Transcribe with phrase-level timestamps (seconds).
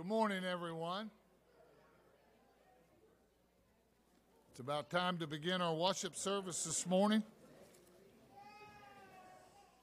[0.00, 1.10] Good morning, everyone.
[4.50, 7.22] It's about time to begin our worship service this morning.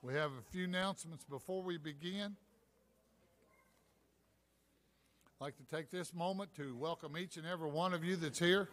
[0.01, 2.35] We have a few announcements before we begin.
[5.27, 8.39] I'd like to take this moment to welcome each and every one of you that's
[8.39, 8.69] here,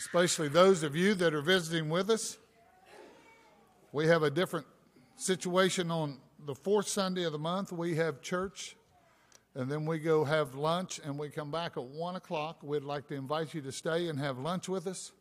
[0.00, 2.36] especially those of you that are visiting with us.
[3.92, 4.66] We have a different
[5.14, 7.70] situation on the fourth Sunday of the month.
[7.70, 8.74] We have church
[9.54, 12.62] and then we go have lunch and we come back at 1 o'clock.
[12.62, 15.12] We'd like to invite you to stay and have lunch with us.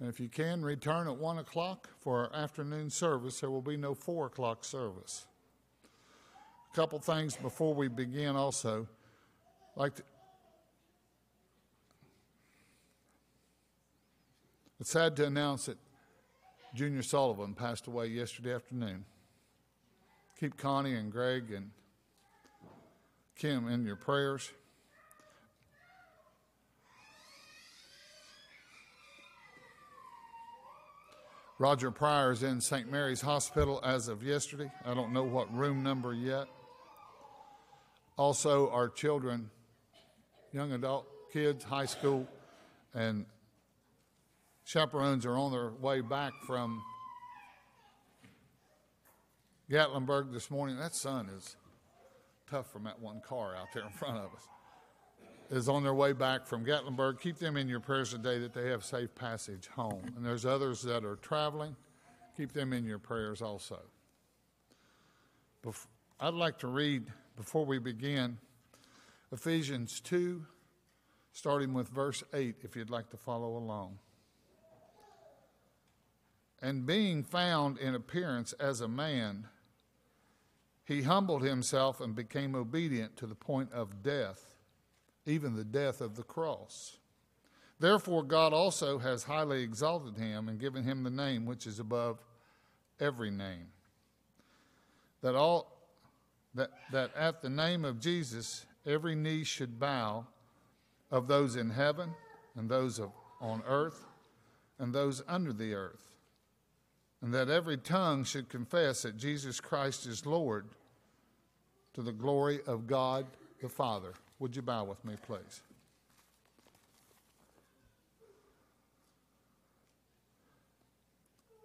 [0.00, 3.40] And if you can, return at 1 o'clock for our afternoon service.
[3.40, 5.26] There will be no 4 o'clock service.
[6.72, 8.88] A couple things before we begin also.
[9.76, 10.02] Like to,
[14.80, 15.78] it's sad to announce that
[16.74, 19.04] Junior Sullivan passed away yesterday afternoon.
[20.40, 21.70] Keep Connie and Greg and
[23.36, 24.50] Kim in your prayers.
[31.58, 32.90] Roger Pryor is in St.
[32.90, 34.70] Mary's Hospital as of yesterday.
[34.84, 36.46] I don't know what room number yet.
[38.16, 39.50] Also, our children,
[40.52, 42.28] young adult kids, high school,
[42.92, 43.26] and
[44.64, 46.82] chaperones are on their way back from
[49.70, 50.76] Gatlinburg this morning.
[50.76, 51.56] That sun is
[52.54, 54.48] tough from that one car out there in front of us,
[55.50, 57.18] is on their way back from Gatlinburg.
[57.20, 60.04] Keep them in your prayers today that they have safe passage home.
[60.16, 61.74] And there's others that are traveling.
[62.36, 63.80] Keep them in your prayers also.
[66.20, 67.06] I'd like to read,
[67.36, 68.38] before we begin,
[69.32, 70.46] Ephesians 2,
[71.32, 73.98] starting with verse 8, if you'd like to follow along.
[76.62, 79.48] And being found in appearance as a man,
[80.84, 84.54] he humbled himself and became obedient to the point of death,
[85.26, 86.98] even the death of the cross.
[87.80, 92.22] Therefore, God also has highly exalted him and given him the name which is above
[93.00, 93.68] every name.
[95.22, 95.72] That, all,
[96.54, 100.26] that, that at the name of Jesus, every knee should bow
[101.10, 102.14] of those in heaven
[102.56, 103.10] and those of,
[103.40, 104.04] on earth
[104.78, 106.13] and those under the earth
[107.24, 110.66] and that every tongue should confess that Jesus Christ is Lord
[111.94, 113.24] to the glory of God
[113.62, 114.12] the Father.
[114.40, 115.62] Would you bow with me, please?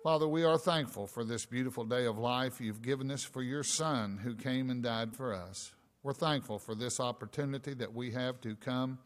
[0.02, 3.66] Father, we are thankful for this beautiful day of life you've given us for your
[3.66, 5.74] Son who came and died for us.
[6.04, 9.00] We're thankful for this opportunity that we have to come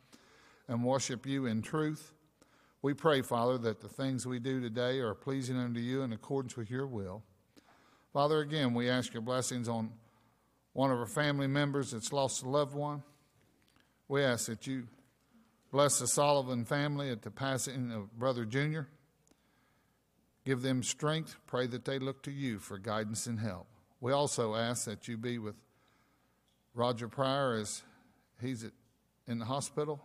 [0.67, 2.13] and worship you in truth.
[2.84, 6.58] We pray, Father, that the things we do today are pleasing unto you in accordance
[6.58, 7.24] with your will.
[8.12, 9.90] Father, again, we ask your blessings on
[10.74, 13.02] one of our family members that's lost a loved one.
[14.10, 14.90] We ask that you
[15.72, 18.90] bless the Sullivan family at the passing of Brother Junior.
[20.46, 21.38] Give them strength.
[21.48, 23.68] Pray that they look to you for guidance and help.
[24.02, 25.56] We also ask that you be with
[26.74, 27.82] Roger Pryor as
[28.42, 28.70] he's
[29.25, 30.02] in the hospital.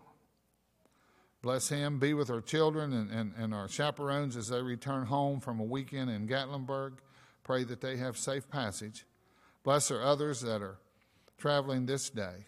[1.41, 1.99] Bless him.
[1.99, 5.65] Be with our children and, and, and our chaperones as they return home from a
[5.65, 6.95] weekend in Gatlinburg.
[7.45, 9.07] Pray that they have safe passage.
[9.63, 10.79] Bless our others that are
[11.39, 12.47] traveling this day.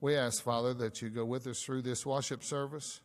[0.00, 3.00] We ask, Father, that you go with us through this worship service.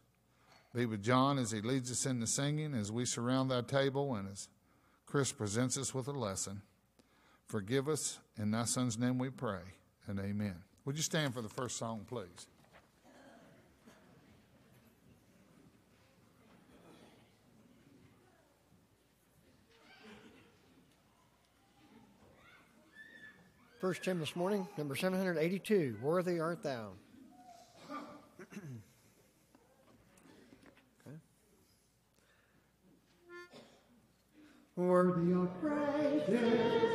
[0.73, 4.15] Be with John as he leads us in the singing, as we surround that table,
[4.15, 4.49] and as
[5.05, 6.61] Chris presents us with a lesson.
[7.47, 8.19] Forgive us.
[8.37, 9.61] In thy son's name we pray,
[10.07, 10.55] and amen.
[10.85, 12.47] Would you stand for the first song, please?
[23.79, 26.87] First hymn this morning, number 782, Worthy Art Thou.
[27.91, 27.99] okay.
[34.75, 36.23] Worthy of praise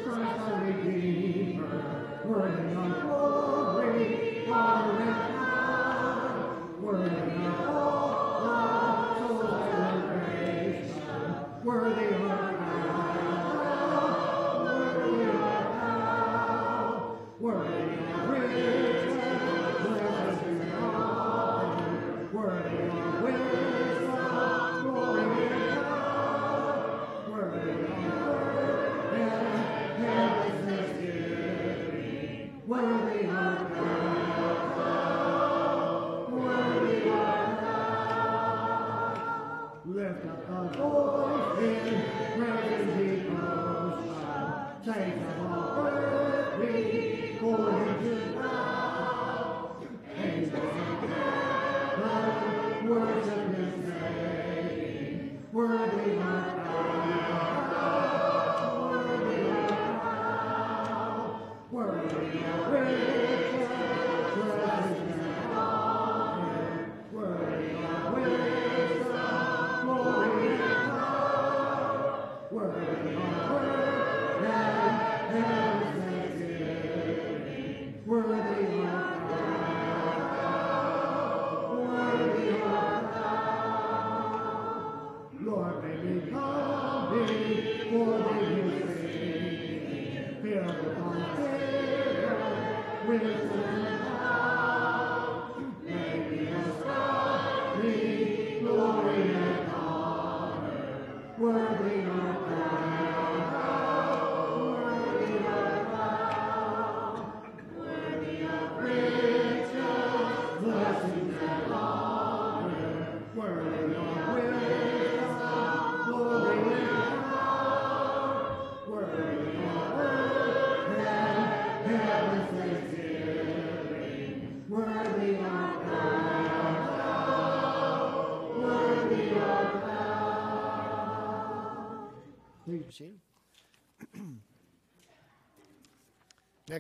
[0.05, 5.32] Christ our Redeemer, worthy of glory, honor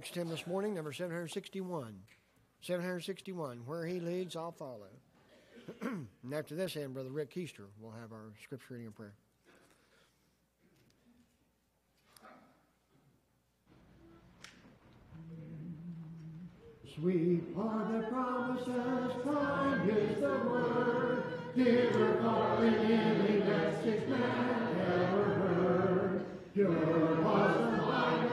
[0.02, 1.94] Next hymn this morning, number 761.
[2.60, 4.88] 761, Where He Leads, I'll Follow.
[5.80, 9.12] and after this hymn, Brother Rick Keister will have our scripture reading and prayer.
[16.96, 21.22] Sweet are the promises, kind is the word,
[21.54, 26.26] dearer far than any message man ever heard.
[26.54, 28.31] Pure was the mind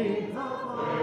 [0.00, 0.99] The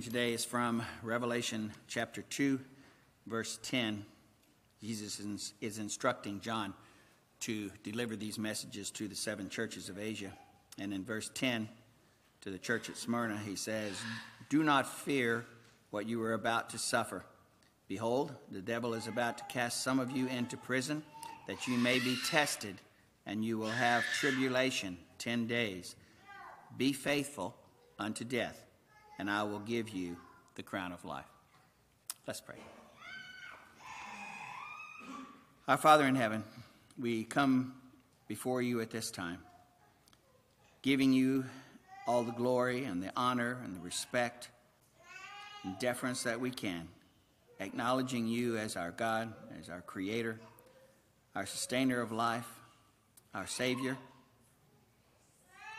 [0.00, 2.58] reading today is from Revelation chapter 2,
[3.26, 4.02] verse 10.
[4.82, 5.20] Jesus
[5.60, 6.72] is instructing John
[7.40, 10.32] to deliver these messages to the seven churches of Asia.
[10.78, 11.68] And in verse 10,
[12.40, 13.92] to the church at Smyrna, he says,
[14.48, 15.44] Do not fear
[15.90, 17.22] what you are about to suffer.
[17.86, 21.02] Behold, the devil is about to cast some of you into prison,
[21.46, 22.76] that you may be tested,
[23.26, 25.94] and you will have tribulation ten days.
[26.78, 27.54] Be faithful
[27.98, 28.64] unto death
[29.20, 30.16] and I will give you
[30.54, 31.26] the crown of life.
[32.26, 32.56] Let's pray.
[35.68, 36.42] Our Father in heaven,
[36.98, 37.74] we come
[38.28, 39.40] before you at this time,
[40.80, 41.44] giving you
[42.06, 44.48] all the glory and the honor and the respect
[45.64, 46.88] and deference that we can,
[47.60, 50.40] acknowledging you as our God, as our Creator,
[51.36, 52.48] our sustainer of life,
[53.34, 53.98] our Savior,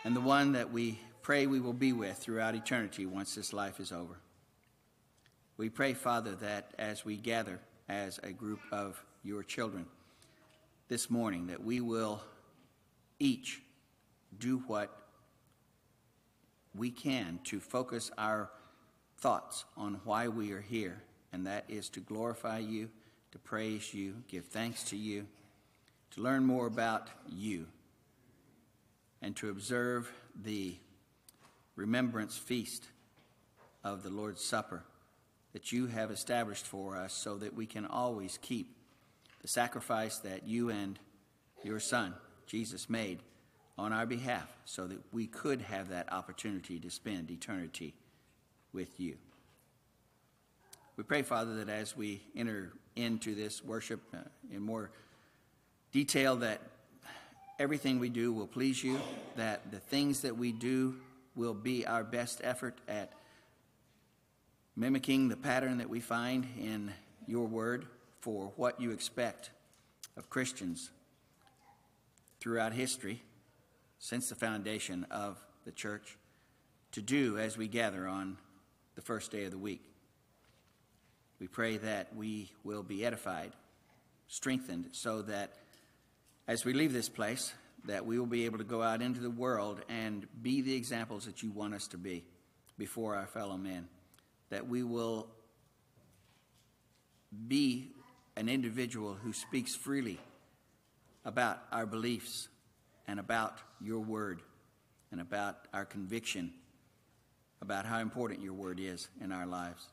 [0.04, 3.80] and the one that we pray we will be with throughout eternity once this life
[3.80, 4.16] is over.
[5.58, 9.86] We pray, Father, that as we gather as a group of your children
[10.88, 12.22] this morning, that we will
[13.20, 13.62] each
[14.40, 14.98] do what
[16.74, 18.50] we can to focus our
[19.18, 22.90] thoughts on why we are here, and that is to glorify you,
[23.32, 25.28] to praise you, give thanks to you,
[26.12, 27.68] to learn more about you,
[29.22, 30.12] and to observe
[30.44, 30.76] the
[31.76, 32.86] remembrance feast
[33.84, 34.84] of the Lord's Supper
[35.54, 38.76] that you have established for us so that we can always keep
[39.42, 41.00] the sacrifice that you and
[41.64, 42.14] your Son,
[42.46, 43.20] Jesus, made
[43.78, 47.94] on our behalf so that we could have that opportunity to spend eternity
[48.74, 49.18] with you.
[50.98, 54.18] We pray, Father, that as we enter into this worship uh,
[54.54, 54.92] in more
[55.92, 56.62] detail, that
[57.60, 59.00] everything we do will please you,
[59.36, 60.96] that the things that we do
[61.36, 63.14] will be our best effort at
[64.76, 66.94] mimicking the pattern that we find in
[67.28, 67.86] your word
[68.20, 69.52] for what you expect
[70.18, 70.92] of Christians
[72.40, 73.22] throughout history
[74.00, 76.18] since the foundation of the church
[76.92, 78.38] to do as we gather on
[78.96, 79.84] the first day of the week.
[81.40, 83.54] We pray that we will be edified,
[84.28, 85.54] strengthened, so that
[86.48, 87.54] as we leave this place,
[87.86, 91.26] that we will be able to go out into the world and be the examples
[91.26, 92.24] that you want us to be
[92.78, 93.88] before our fellow men.
[94.50, 95.28] That we will
[97.48, 97.92] be
[98.36, 100.20] an individual who speaks freely
[101.26, 102.50] about our beliefs
[103.08, 104.42] and about your word
[105.12, 106.54] and about our conviction
[107.62, 109.88] about how important your word is in our lives.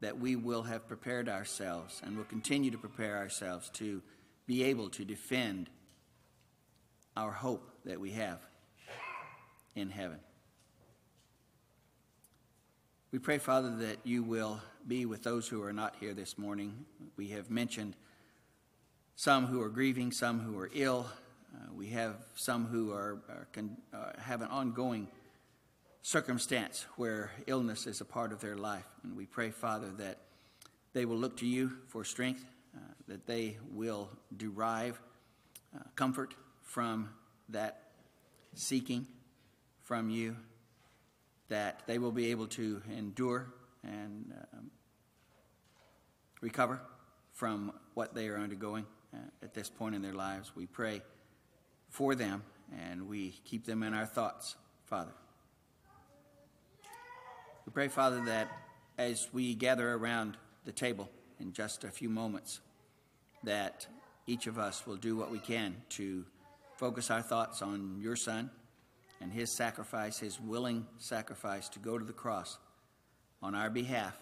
[0.00, 4.02] That we will have prepared ourselves and will continue to prepare ourselves to
[4.46, 5.68] be able to defend
[7.16, 8.38] our hope that we have
[9.74, 10.18] in heaven.
[13.10, 16.86] We pray, Father, that you will be with those who are not here this morning.
[17.16, 17.94] We have mentioned
[19.16, 21.06] some who are grieving, some who are ill.
[21.54, 23.46] Uh, we have some who are, are
[23.92, 25.08] uh, have an ongoing
[26.00, 28.86] circumstance where illness is a part of their life.
[29.04, 30.18] And we pray, Father, that
[30.94, 32.44] they will look to you for strength,
[32.74, 35.00] uh, that they will derive
[35.74, 37.10] uh, comfort from
[37.48, 37.90] that
[38.54, 39.06] seeking
[39.82, 40.36] from you,
[41.48, 44.70] that they will be able to endure and um,
[46.40, 46.80] recover
[47.32, 50.52] from what they are undergoing uh, at this point in their lives.
[50.54, 51.02] We pray
[51.88, 52.42] for them
[52.88, 55.12] and we keep them in our thoughts, Father.
[57.66, 58.48] We pray, Father, that
[58.98, 62.60] as we gather around the table in just a few moments,
[63.44, 63.86] that
[64.26, 66.24] each of us will do what we can to
[66.82, 68.50] focus our thoughts on your Son
[69.20, 72.58] and his sacrifice, his willing sacrifice to go to the cross
[73.40, 74.20] on our behalf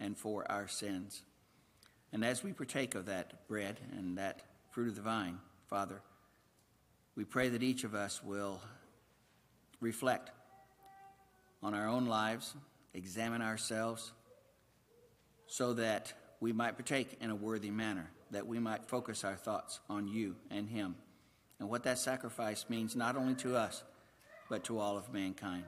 [0.00, 1.22] and for our sins.
[2.10, 4.40] And as we partake of that bread and that
[4.70, 6.00] fruit of the vine, Father,
[7.14, 8.58] we pray that each of us will
[9.78, 10.30] reflect
[11.62, 12.54] on our own lives,
[12.94, 14.14] examine ourselves,
[15.46, 19.80] so that we might partake in a worthy manner, that we might focus our thoughts
[19.90, 20.96] on you and Him
[21.60, 23.82] and what that sacrifice means not only to us,
[24.48, 25.64] but to all of mankind.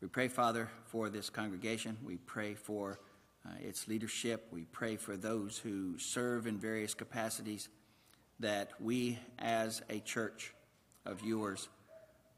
[0.00, 1.96] We pray, Father, for this congregation.
[2.04, 3.00] We pray for
[3.46, 4.48] uh, its leadership.
[4.50, 7.68] We pray for those who serve in various capacities,
[8.40, 10.52] that we as a church
[11.06, 11.68] of yours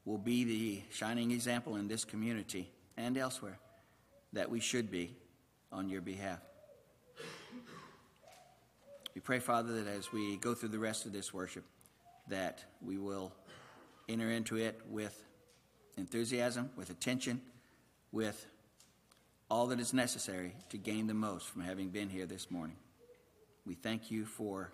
[0.05, 3.59] will be the shining example in this community and elsewhere
[4.33, 5.15] that we should be
[5.71, 6.39] on your behalf.
[9.17, 11.63] We pray, Father, that as we go through the rest of this worship,
[12.27, 13.33] that we will
[14.07, 15.23] enter into it with
[15.97, 17.41] enthusiasm, with attention,
[18.11, 18.45] with
[19.49, 22.75] all that is necessary to gain the most from having been here this morning.
[23.65, 24.71] We thank you for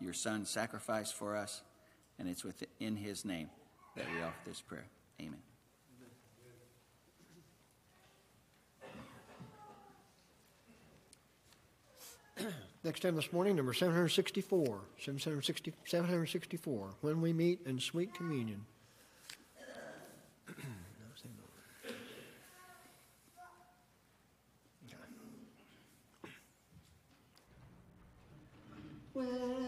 [0.00, 1.62] your son's sacrifice for us,
[2.18, 3.48] and it's within his name
[3.96, 4.84] that we offer this prayer.
[5.18, 5.40] Amen.
[12.88, 14.80] Next time this morning, number 764.
[14.98, 16.88] 760, 764.
[17.02, 18.64] When we meet in sweet communion.
[29.12, 29.67] When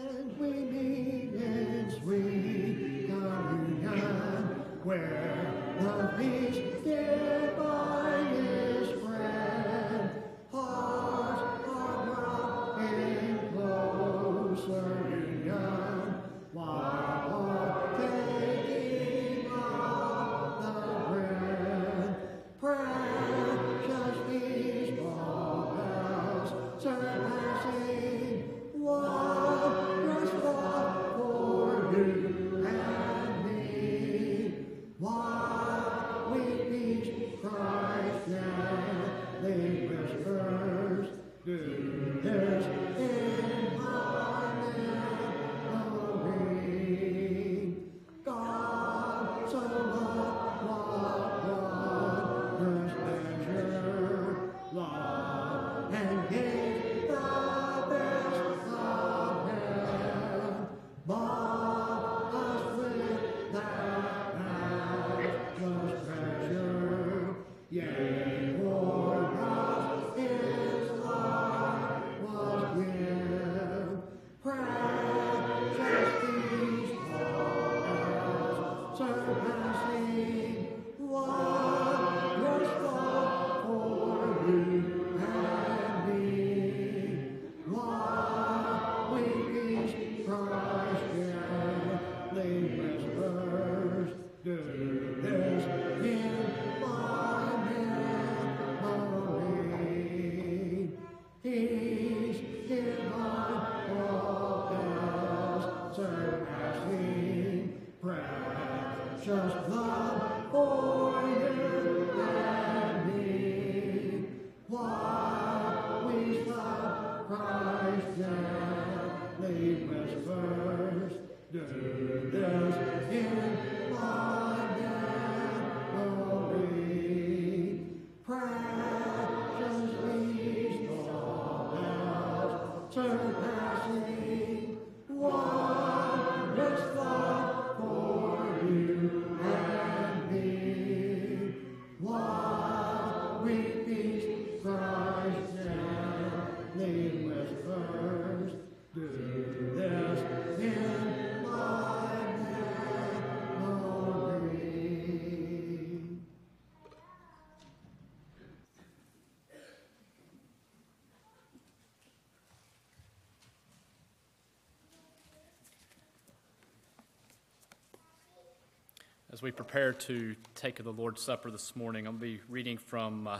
[169.41, 173.39] As we prepare to take the Lord's Supper this morning, I'll be reading from uh,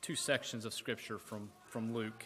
[0.00, 2.24] two sections of Scripture from, from Luke,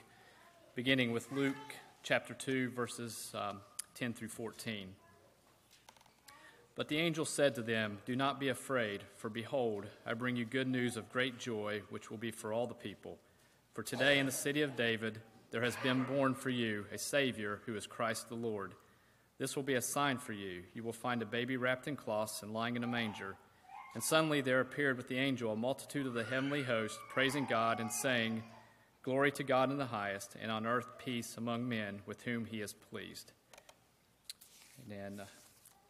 [0.76, 1.56] beginning with Luke
[2.04, 3.62] chapter 2, verses um,
[3.96, 4.90] 10 through 14.
[6.76, 10.44] But the angel said to them, Do not be afraid, for behold, I bring you
[10.44, 13.18] good news of great joy, which will be for all the people.
[13.74, 15.18] For today in the city of David
[15.50, 18.74] there has been born for you a Savior who is Christ the Lord.
[19.38, 20.62] This will be a sign for you.
[20.74, 23.36] You will find a baby wrapped in cloths and lying in a manger.
[23.94, 27.80] And suddenly there appeared with the angel a multitude of the heavenly host, praising God
[27.80, 28.42] and saying,
[29.02, 32.60] Glory to God in the highest, and on earth peace among men with whom he
[32.60, 33.32] is pleased.
[34.82, 35.26] And then uh,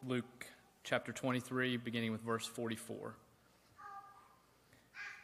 [0.06, 0.46] Luke
[0.84, 3.16] chapter 23, beginning with verse 44.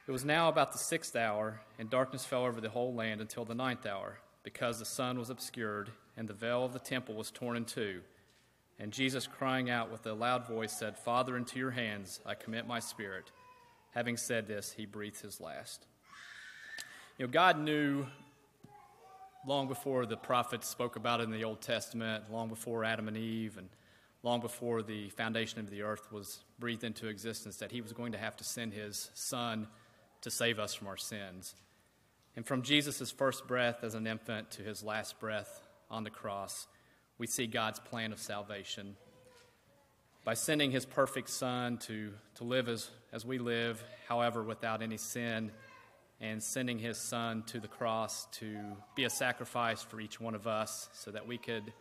[0.09, 3.45] It was now about the sixth hour, and darkness fell over the whole land until
[3.45, 7.31] the ninth hour, because the sun was obscured, and the veil of the temple was
[7.31, 8.01] torn in two.
[8.79, 12.67] And Jesus, crying out with a loud voice, said, Father, into your hands I commit
[12.67, 13.31] my spirit.
[13.93, 15.87] Having said this, he breathed his last.
[17.19, 18.07] You know, God knew
[19.47, 23.17] long before the prophets spoke about it in the Old Testament, long before Adam and
[23.17, 23.69] Eve, and
[24.23, 28.13] long before the foundation of the earth was breathed into existence, that he was going
[28.13, 29.67] to have to send his son
[30.23, 31.55] to save us from our sins.
[32.35, 35.61] And from Jesus' first breath as an infant to his last breath
[35.93, 36.67] on the cross,
[37.19, 38.97] we see God's plan of salvation.
[40.25, 44.97] By sending his perfect Son to, to live as, as we live, however, without any
[44.97, 45.53] sin,
[46.21, 48.57] and sending his Son to the cross to
[48.95, 51.73] be a sacrifice for each one of us so that we could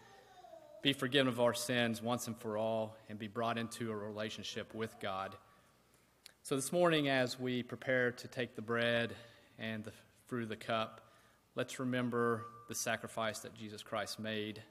[0.82, 4.74] be forgiven of our sins once and for all and be brought into a relationship
[4.74, 5.36] with God.
[6.42, 9.14] So, this morning, as we prepare to take the bread
[9.60, 9.92] and the
[10.40, 11.01] of the cup,
[11.56, 14.62] let's remember the sacrifice that Jesus Christ made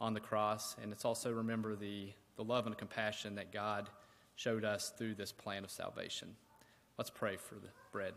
[0.00, 3.88] on the cross, and let's also remember the, the love and compassion that God
[4.36, 6.36] showed us through this plan of salvation.
[6.98, 8.12] Let's pray for the bread.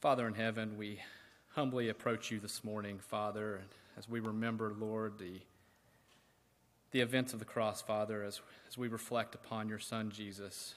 [0.00, 1.00] Father in heaven, we
[1.54, 3.62] humbly approach you this morning, Father,
[3.96, 5.40] as we remember, Lord, the,
[6.92, 10.74] the events of the cross, Father, as, as we reflect upon your Son, Jesus,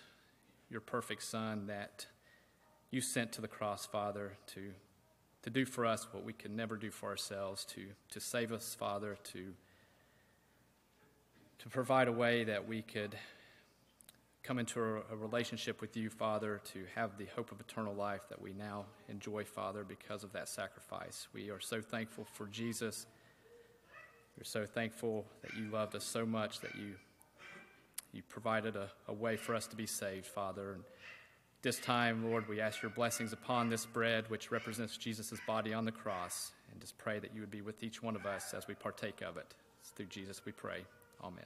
[0.70, 2.08] your perfect Son that
[2.92, 4.72] you sent to the cross, Father, to
[5.44, 8.76] to do for us what we could never do for ourselves, to, to save us,
[8.76, 9.54] Father, to,
[11.60, 13.16] to provide a way that we could
[14.44, 18.22] come into a, a, relationship with you, Father, to have the hope of eternal life
[18.30, 21.28] that we now enjoy, Father, because of that sacrifice.
[21.34, 23.06] We are so thankful for Jesus.
[24.38, 26.94] We're so thankful that you loved us so much that you,
[28.14, 30.74] you provided a, a way for us to be saved, Father.
[30.74, 30.84] And,
[31.62, 35.86] this time, Lord, we ask your blessings upon this bread, which represents Jesus' body on
[35.86, 38.68] the cross, and just pray that you would be with each one of us as
[38.68, 39.54] we partake of it.
[39.82, 40.86] It's through Jesus we pray.
[41.24, 41.46] Amen.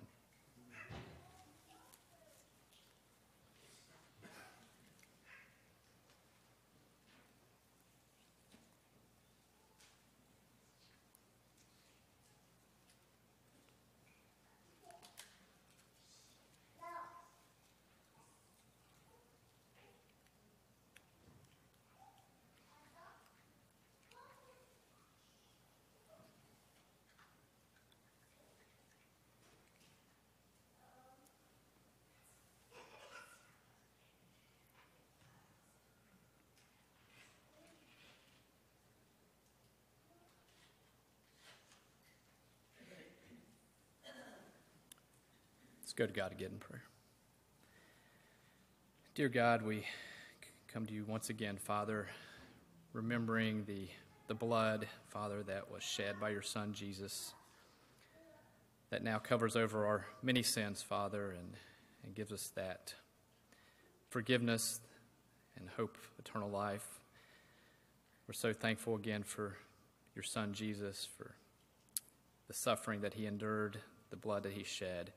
[45.96, 46.84] Go to God again in prayer.
[49.14, 49.86] Dear God, we
[50.68, 52.08] come to you once again, Father,
[52.92, 53.88] remembering the,
[54.28, 57.34] the blood, Father, that was shed by your Son, Jesus,
[58.90, 61.54] that now covers over our many sins, Father, and,
[62.04, 62.94] and gives us that
[64.10, 64.82] forgiveness
[65.56, 67.00] and hope eternal life.
[68.28, 69.56] We're so thankful again for
[70.14, 71.36] your Son, Jesus, for
[72.50, 73.78] the suffering that he endured,
[74.10, 75.14] the blood that he shed.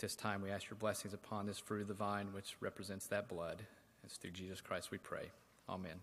[0.00, 3.28] This time, we ask your blessings upon this fruit of the vine, which represents that
[3.28, 3.64] blood.
[4.02, 5.28] It's through Jesus Christ we pray.
[5.68, 6.00] Amen.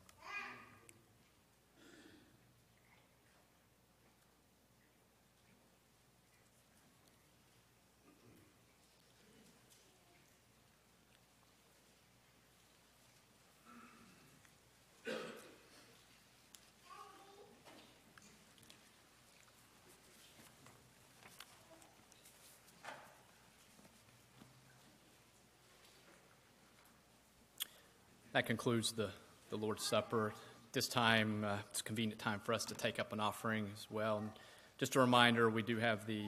[28.38, 29.10] That concludes the,
[29.50, 30.32] the Lord's Supper.
[30.71, 33.88] This time, uh, it's a convenient time for us to take up an offering as
[33.89, 34.19] well.
[34.19, 34.30] And
[34.78, 36.26] just a reminder, we do have the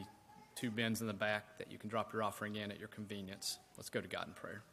[0.56, 3.60] two bins in the back that you can drop your offering in at your convenience.
[3.78, 4.63] Let's go to God in prayer.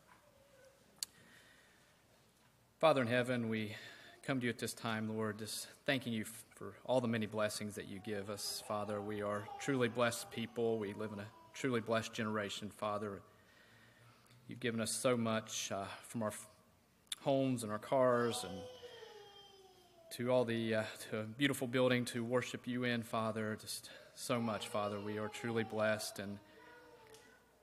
[2.81, 3.77] Father in heaven, we
[4.22, 7.75] come to you at this time, Lord, just thanking you for all the many blessings
[7.75, 9.03] that you give us, Father.
[9.03, 10.79] We are truly blessed people.
[10.79, 13.20] We live in a truly blessed generation, Father.
[14.49, 16.33] You've given us so much uh, from our
[17.26, 18.56] homes and our cars and
[20.12, 23.58] to all the uh, to beautiful building to worship you in, Father.
[23.60, 25.00] Just so much, Father.
[25.00, 26.20] We are truly blessed.
[26.20, 26.38] And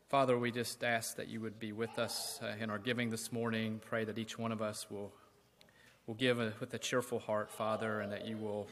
[0.10, 3.32] Father, we just ask that you would be with us uh, in our giving this
[3.32, 3.80] morning.
[3.86, 5.14] Pray that each one of us will,
[6.08, 8.68] will give a, with a cheerful heart, Father, and that you will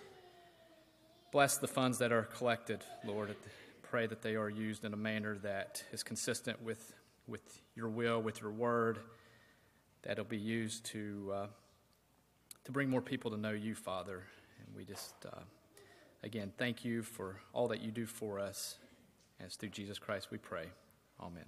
[1.32, 3.34] bless the funds that are collected, Lord.
[3.82, 6.94] Pray that they are used in a manner that is consistent with,
[7.28, 9.00] with your will, with your word,
[10.04, 11.48] that it'll be used to, uh,
[12.64, 14.24] to bring more people to know you, Father.
[14.60, 15.40] And we just, uh,
[16.24, 18.78] again, thank you for all that you do for us.
[19.44, 20.66] As through Jesus Christ we pray.
[21.20, 21.46] Amen.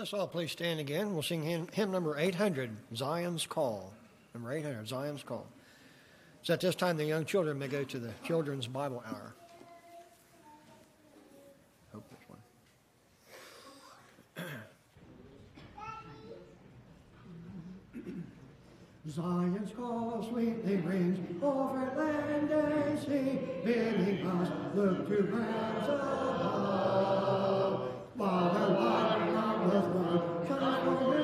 [0.00, 1.12] Let's all please stand again.
[1.12, 3.92] We'll sing hymn, hymn number 800, Zion's Call.
[4.34, 5.46] Number 800, Zion's Call.
[6.42, 9.34] So at this time, the young children may go to the Children's Bible Hour.
[11.92, 12.38] Hope this one.
[19.10, 27.30] Zion's call sweetly rings over land and sea, bidding us look to lands above.
[28.14, 31.19] While the light countless one shines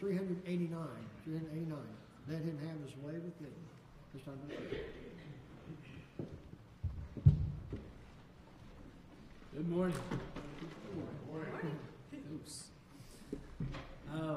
[0.00, 0.78] 389.
[1.24, 1.78] 389.
[2.26, 3.46] Let him have his way with thee.
[4.14, 4.38] This time.
[9.54, 9.96] Good morning.
[12.32, 12.64] Oops.
[14.10, 14.36] Uh,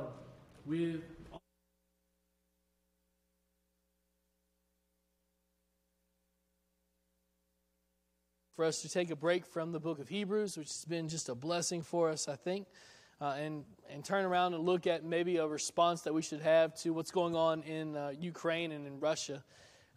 [0.66, 1.02] with
[8.58, 11.30] for us to take a break from the book of Hebrews, which has been just
[11.30, 12.68] a blessing for us, I think,
[13.24, 16.76] uh, and and turn around and look at maybe a response that we should have
[16.76, 19.42] to what's going on in uh, Ukraine and in Russia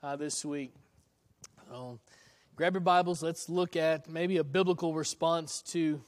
[0.03, 0.73] uh, this week.
[2.55, 3.23] Grab your Bibles.
[3.25, 6.01] Let's look at maybe a biblical response to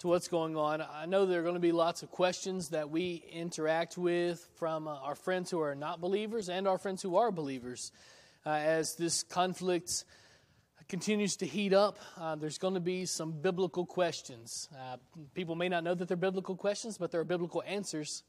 [0.00, 0.82] to what's going on.
[0.82, 4.86] I know there are going to be lots of questions that we interact with from
[4.86, 7.90] uh, our friends who are not believers and our friends who are believers
[8.44, 10.04] uh, as this conflict
[10.88, 14.68] continues to heat up, uh, there's going to be some biblical questions.
[14.74, 14.96] Uh,
[15.34, 18.22] people may not know that they're biblical questions, but there are biblical answers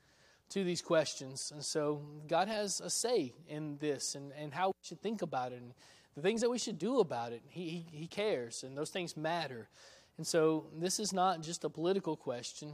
[0.50, 1.52] to these questions.
[1.54, 5.54] And so God has a say in this and, and how we should think about
[5.54, 5.74] it and
[6.16, 7.42] the things that we should do about it.
[7.48, 9.70] He, he, he cares, and those things matter.
[10.18, 12.74] And so this is not just a political question.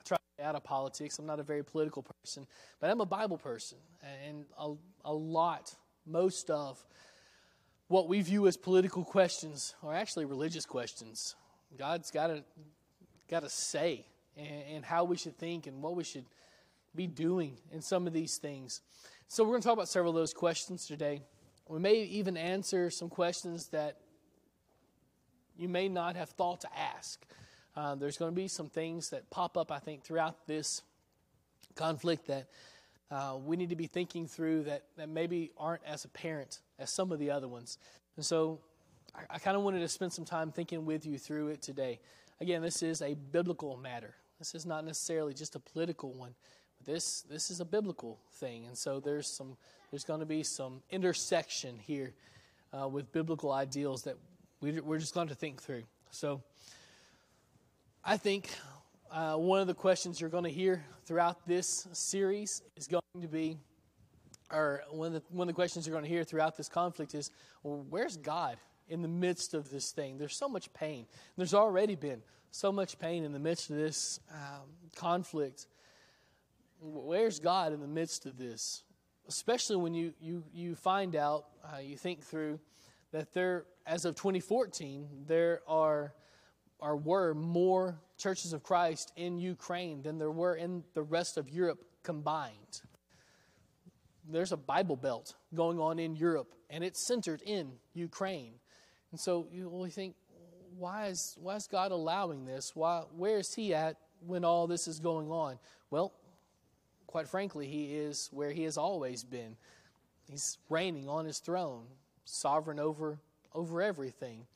[0.00, 1.18] I try to out of politics.
[1.18, 2.46] I'm not a very political person,
[2.80, 3.76] but I'm a Bible person.
[4.26, 4.72] And a,
[5.04, 5.74] a lot,
[6.06, 6.82] most of,
[7.88, 11.34] what we view as political questions are actually religious questions.
[11.76, 12.44] God's got a
[13.28, 16.24] got a say and, in how we should think and what we should
[16.94, 18.80] be doing in some of these things.
[19.26, 21.22] So we're going to talk about several of those questions today.
[21.68, 23.98] We may even answer some questions that
[25.58, 27.26] you may not have thought to ask.
[27.76, 30.82] Uh, there's going to be some things that pop up, I think, throughout this
[31.74, 32.46] conflict that
[33.10, 37.10] uh, we need to be thinking through that, that maybe aren't as apparent as some
[37.12, 37.78] of the other ones.
[38.16, 38.60] And so
[39.14, 42.00] I, I kind of wanted to spend some time thinking with you through it today.
[42.40, 44.14] Again, this is a biblical matter.
[44.38, 46.34] This is not necessarily just a political one.
[46.84, 49.56] This this is a biblical thing, and so there's some
[49.90, 52.14] there's going to be some intersection here
[52.72, 54.16] uh, with biblical ideals that
[54.60, 55.82] we, we're just going to think through.
[56.10, 56.40] So
[58.04, 58.50] I think
[59.10, 63.28] uh, one of the questions you're going to hear throughout this series is going to
[63.28, 63.58] be
[64.50, 67.14] or one of the, one of the questions you're going to hear throughout this conflict
[67.14, 67.30] is,
[67.62, 68.56] well, where's God
[68.88, 70.16] in the midst of this thing?
[70.16, 71.06] There's so much pain.
[71.36, 75.66] There's already been so much pain in the midst of this um, conflict.
[76.80, 78.84] Where's God in the midst of this?
[79.28, 82.58] Especially when you, you, you find out, uh, you think through
[83.12, 86.14] that there, as of 2014, there are,
[86.80, 91.48] are were more churches of Christ in Ukraine than there were in the rest of
[91.48, 92.82] Europe combined
[94.30, 98.54] there's a Bible Belt going on in Europe, and it's centered in Ukraine.
[99.10, 100.14] And so you only think,
[100.76, 102.76] why is, why is God allowing this?
[102.76, 103.96] Why, where is He at
[104.26, 105.58] when all this is going on?
[105.90, 106.12] Well,
[107.06, 109.56] quite frankly, He is where He has always been.
[110.28, 111.86] He's reigning on His throne,
[112.24, 113.18] sovereign over,
[113.54, 114.46] over everything.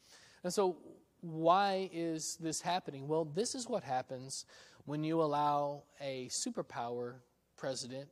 [0.45, 0.77] And so,
[1.23, 3.09] why is this happening?
[3.09, 4.45] Well, this is what happens
[4.85, 7.15] when you allow a superpower
[7.57, 8.09] president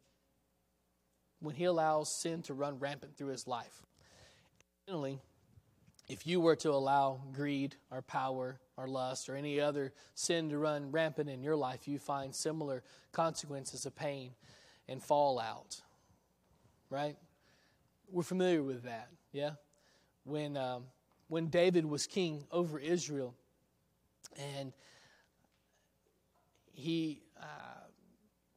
[1.40, 3.82] when he allows sin to run rampant through his life.
[4.86, 5.18] Finally,
[6.08, 10.58] if you were to allow greed or power or lust or any other sin to
[10.58, 12.82] run rampant in your life, you find similar
[13.12, 14.32] consequences of pain
[14.88, 15.80] and fallout.
[16.90, 17.16] Right?
[18.10, 19.52] We're familiar with that, yeah?
[20.24, 20.84] When, um,
[21.30, 23.34] when David was king over Israel
[24.36, 24.72] and
[26.72, 27.44] he uh,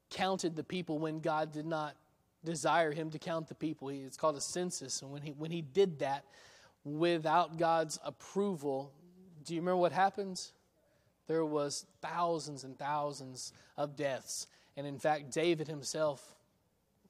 [0.10, 1.96] counted the people when God did not
[2.44, 3.90] desire him to count the people.
[3.90, 5.04] It's called a census.
[5.04, 6.26] And when he, when he did that
[6.84, 8.92] without God's approval,
[9.46, 10.52] do you remember what happens?
[11.28, 14.48] There was thousands and thousands of deaths.
[14.76, 16.34] And in fact, David himself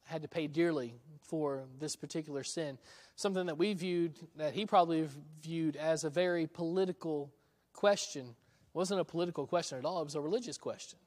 [0.04, 0.94] had to pay dearly
[1.24, 2.78] for this particular sin.
[3.16, 5.08] Something that we viewed, that he probably
[5.42, 7.32] viewed as a very political
[7.74, 8.22] question.
[8.22, 11.00] It wasn't a political question at all, it was a religious question.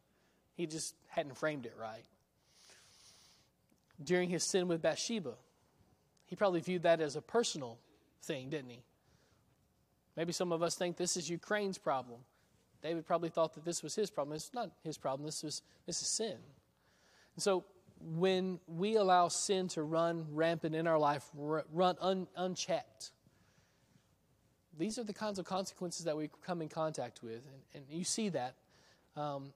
[0.55, 2.05] He just hadn't framed it right
[4.03, 5.35] during his sin with Bathsheba.
[6.27, 7.79] He probably viewed that as a personal
[8.23, 8.83] thing, didn't he?
[10.17, 12.21] Maybe some of us think this is Ukraine's problem.
[12.83, 14.37] David probably thought that this was his problem.
[14.37, 15.27] It's not his problem.
[15.27, 16.37] This is this is sin.
[17.35, 17.65] And so
[18.01, 23.11] when we allow sin to run rampant in our life, run un, unchecked,
[24.79, 28.05] these are the kinds of consequences that we come in contact with, and, and you
[28.05, 28.55] see that
[29.17, 29.53] um,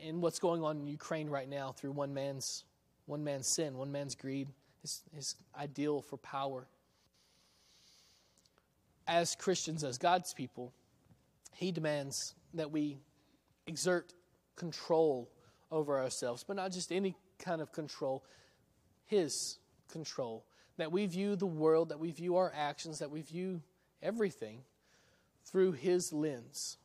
[0.00, 2.64] in, what's going on in Ukraine right now through one man's
[3.06, 4.48] one man's sin, one man's greed,
[4.80, 6.68] his, his ideal for power.
[9.08, 10.72] As Christians, as God's people,
[11.56, 12.98] He demands that we
[13.66, 14.14] exert
[14.54, 15.28] control
[15.70, 18.24] over ourselves, but not just any kind of control,
[19.04, 19.58] His
[19.90, 20.46] control.
[20.78, 23.60] That we view the world, that we view our actions, that we view
[24.02, 24.60] everything
[25.44, 26.78] through His lens,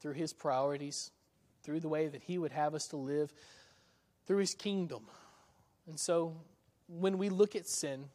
[0.00, 1.10] through His priorities,
[1.62, 3.32] through the way that He would have us to live,
[4.26, 5.06] through His kingdom.
[5.88, 6.36] And so
[6.88, 8.06] when we look at sin,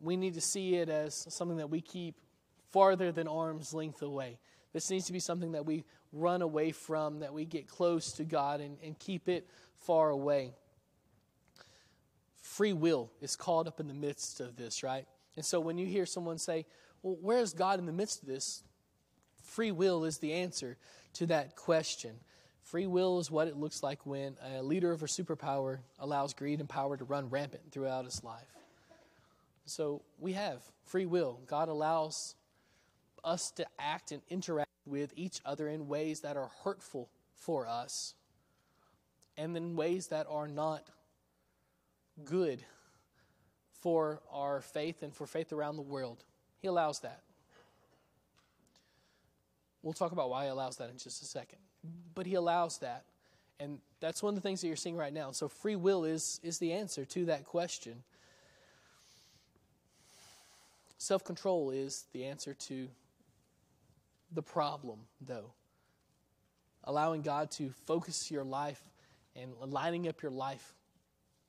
[0.00, 2.16] we need to see it as something that we keep
[2.70, 4.38] farther than arm's length away.
[4.72, 8.24] This needs to be something that we run away from, that we get close to
[8.24, 9.46] God and, and keep it
[9.76, 10.52] far away.
[12.40, 15.06] Free will is caught up in the midst of this, right?
[15.36, 16.66] And so when you hear someone say,
[17.02, 18.62] Well, where is God in the midst of this?
[19.42, 20.76] Free will is the answer
[21.14, 22.12] to that question.
[22.62, 26.60] Free will is what it looks like when a leader of a superpower allows greed
[26.60, 28.46] and power to run rampant throughout his life.
[29.66, 31.40] So we have free will.
[31.46, 32.34] God allows
[33.24, 38.14] us to act and interact with each other in ways that are hurtful for us
[39.36, 40.88] and in ways that are not
[42.24, 42.64] good
[43.80, 46.24] for our faith and for faith around the world.
[46.60, 47.22] He allows that.
[49.82, 51.58] We'll talk about why he allows that in just a second.
[52.14, 53.04] But he allows that.
[53.58, 55.32] And that's one of the things that you're seeing right now.
[55.32, 58.02] So free will is, is the answer to that question.
[60.98, 62.88] Self control is the answer to
[64.34, 65.52] the problem, though.
[66.84, 68.82] Allowing God to focus your life
[69.36, 70.74] and lining up your life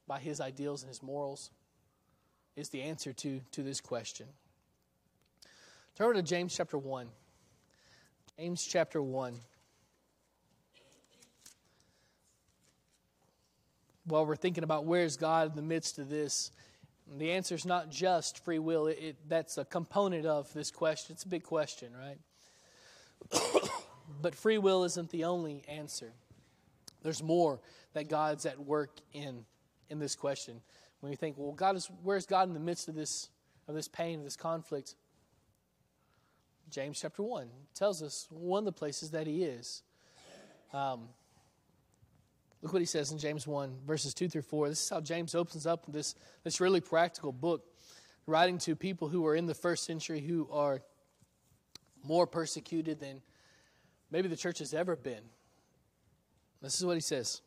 [0.07, 1.49] by His ideals and His morals
[2.55, 4.27] is the answer to, to this question.
[5.95, 7.07] Turn to James chapter 1.
[8.37, 9.35] James chapter 1.
[14.05, 16.51] While we're thinking about where's God in the midst of this,
[17.17, 18.87] the answer is not just free will.
[18.87, 21.13] It, it, that's a component of this question.
[21.13, 22.17] It's a big question, right?
[24.21, 26.13] But free will isn't the only answer.
[27.01, 27.59] There's more
[27.93, 29.45] that God's at work in
[29.89, 30.61] in this question.
[31.01, 33.29] When you think, well, God is where's God in the midst of this
[33.67, 34.95] of this pain, of this conflict?
[36.69, 39.83] James chapter one tells us one of the places that He is.
[40.73, 41.09] Um,
[42.63, 44.69] Look what he says in James 1, verses 2 through 4.
[44.69, 46.15] This is how James opens up this,
[46.45, 47.65] this really practical book,
[48.25, 50.81] writing to people who are in the first century who are
[52.03, 53.21] more persecuted than
[54.11, 55.23] maybe the church has ever been.
[56.61, 57.41] This is what he says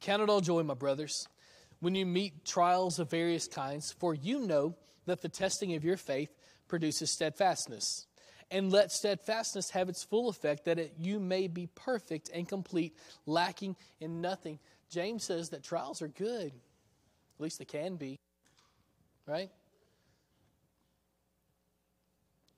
[0.00, 1.28] Count it all joy, my brothers,
[1.80, 4.74] when you meet trials of various kinds, for you know
[5.06, 6.30] that the testing of your faith
[6.68, 8.06] produces steadfastness
[8.50, 12.96] and let steadfastness have its full effect, that it, you may be perfect and complete,
[13.26, 14.58] lacking in nothing.
[14.90, 16.48] James says that trials are good.
[16.48, 18.18] At least they can be.
[19.26, 19.50] Right?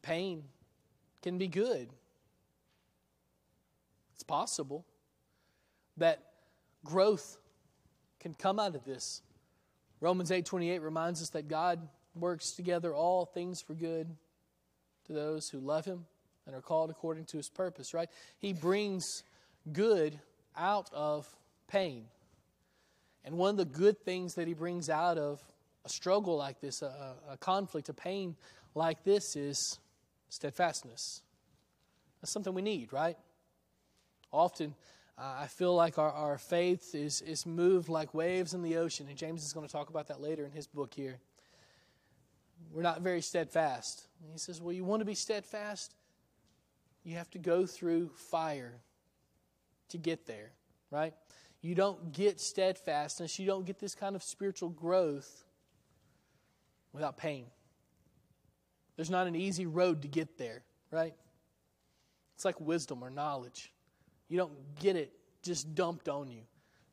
[0.01, 0.45] Pain
[1.23, 1.89] can be good.
[4.14, 4.85] It's possible
[5.97, 6.20] that
[6.85, 7.39] growth
[8.20, 9.23] can come out of this.
[10.01, 14.16] Romans 8:28 reminds us that God works together all things for good
[15.05, 16.07] to those who love him
[16.47, 18.11] and are called according to his purpose, right?
[18.39, 19.05] He brings
[19.73, 20.20] good
[20.57, 21.27] out of
[21.68, 22.07] pain.
[23.25, 25.41] And one of the good things that he brings out of
[25.85, 28.37] a struggle like this, a, a conflict, a pain
[28.75, 29.79] like this, is
[30.33, 31.22] steadfastness.
[32.20, 33.16] That's something we need, right?
[34.33, 34.74] Often,
[35.18, 39.07] uh, I feel like our, our faith is, is moved like waves in the ocean,
[39.09, 41.18] and James is going to talk about that later in his book here
[42.70, 44.07] we're not very steadfast.
[44.22, 45.95] And he says, Well, you want to be steadfast?
[47.05, 48.80] You have to go through fire
[49.89, 50.53] to get there,
[50.91, 51.14] right?
[51.61, 55.45] You don't get steadfastness, you don't get this kind of spiritual growth
[56.93, 57.47] without pain.
[58.97, 61.14] There's not an easy road to get there, right?
[62.34, 63.72] It's like wisdom or knowledge.
[64.28, 65.12] You don't get it
[65.43, 66.43] just dumped on you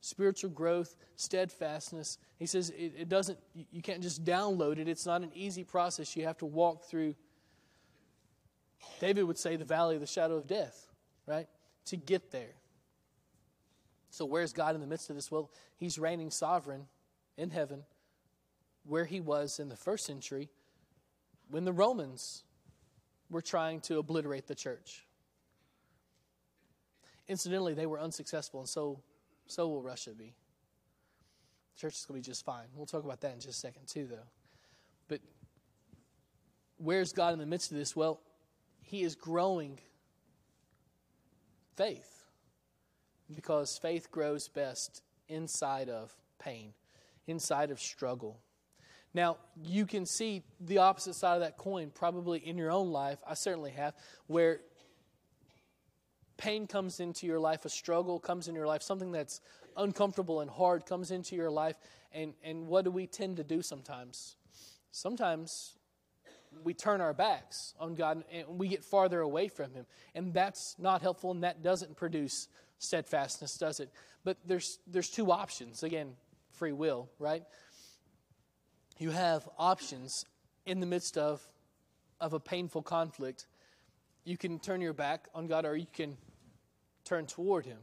[0.01, 2.17] spiritual growth, steadfastness.
[2.37, 3.37] He says it, it, doesn't,
[3.71, 4.87] you can't just download it.
[4.87, 6.15] It's not an easy process.
[6.15, 7.15] You have to walk through,
[8.99, 10.87] David would say, the valley of the shadow of death,
[11.25, 11.47] right?
[11.87, 12.55] To get there.
[14.11, 15.29] So, where's God in the midst of this?
[15.29, 16.87] Well, He's reigning sovereign
[17.37, 17.83] in heaven,
[18.85, 20.49] where He was in the first century
[21.49, 22.43] when the Romans
[23.29, 25.05] were trying to obliterate the church.
[27.27, 29.01] Incidentally, they were unsuccessful, and so
[29.45, 30.35] so will Russia be.
[31.75, 32.65] The church is going to be just fine.
[32.75, 34.27] We'll talk about that in just a second, too, though.
[35.07, 35.21] But
[36.77, 37.95] where's God in the midst of this?
[37.95, 38.21] Well,
[38.81, 39.79] He is growing
[41.75, 42.25] faith
[43.33, 46.73] because faith grows best inside of pain,
[47.27, 48.39] inside of struggle.
[49.13, 53.19] Now, you can see the opposite side of that coin probably in your own life.
[53.27, 53.95] I certainly have,
[54.27, 54.61] where
[56.37, 59.41] pain comes into your life, a struggle comes in your life, something that's
[59.75, 61.75] uncomfortable and hard comes into your life,
[62.11, 64.35] and, and what do we tend to do sometimes?
[64.91, 65.73] Sometimes
[66.63, 69.85] we turn our backs on God and we get farther away from Him.
[70.15, 72.47] And that's not helpful and that doesn't produce
[72.79, 73.91] steadfastness, does it?
[74.23, 75.83] But there's, there's two options.
[75.83, 76.13] Again,
[76.51, 77.43] free will, right?
[78.99, 80.25] You have options
[80.65, 81.41] in the midst of,
[82.19, 83.47] of a painful conflict.
[84.25, 86.17] You can turn your back on God or you can
[87.05, 87.77] turn toward Him.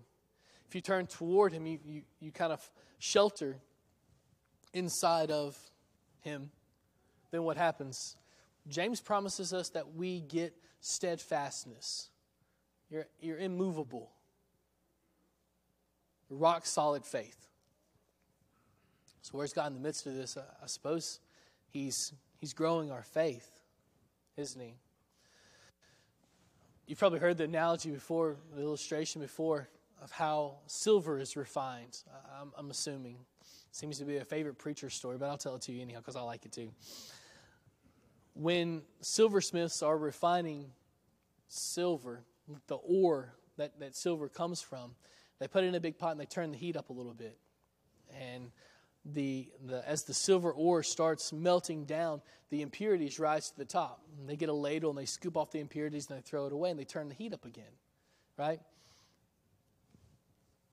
[0.68, 3.56] If you turn toward Him, you, you, you kind of shelter
[4.74, 5.58] inside of
[6.20, 6.50] Him.
[7.30, 8.16] Then what happens?
[8.68, 12.10] James promises us that we get steadfastness.
[12.90, 14.10] You're, you're immovable,
[16.28, 17.45] rock solid faith.
[19.26, 20.36] So, where's God in the midst of this?
[20.36, 21.20] I suppose
[21.68, 23.50] He's, he's growing our faith,
[24.36, 24.74] isn't He?
[26.86, 29.68] You've probably heard the analogy before, the illustration before,
[30.00, 31.98] of how silver is refined.
[32.40, 33.16] I'm, I'm assuming.
[33.72, 36.16] Seems to be a favorite preacher story, but I'll tell it to you anyhow because
[36.16, 36.70] I like it too
[38.36, 40.66] when silversmiths are refining
[41.48, 42.22] silver,
[42.66, 44.94] the ore that, that silver comes from,
[45.38, 47.14] they put it in a big pot and they turn the heat up a little
[47.14, 47.38] bit.
[48.20, 48.50] And
[49.12, 54.02] the, the, as the silver ore starts melting down, the impurities rise to the top.
[54.18, 56.52] And they get a ladle and they scoop off the impurities and they throw it
[56.52, 57.64] away and they turn the heat up again,
[58.36, 58.60] right?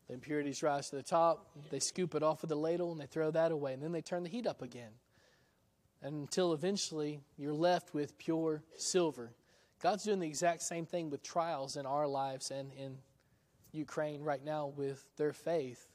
[0.07, 3.05] The impurities rise to the top, they scoop it off with the ladle and they
[3.05, 4.91] throw that away, and then they turn the heat up again
[6.01, 9.31] until eventually you're left with pure silver.
[9.81, 12.97] God's doing the exact same thing with trials in our lives and in
[13.71, 15.92] Ukraine right now with their faith.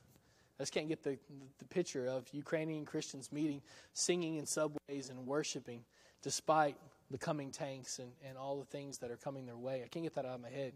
[0.58, 1.18] I just can't get the,
[1.58, 5.84] the picture of Ukrainian Christians meeting, singing in subways and worshiping
[6.22, 6.76] despite
[7.10, 9.82] the coming tanks and, and all the things that are coming their way.
[9.84, 10.72] I can't get that out of my head.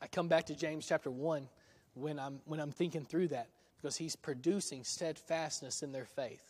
[0.00, 1.48] I come back to James chapter 1
[1.94, 6.42] when I'm, when I'm thinking through that because he's producing steadfastness in their faith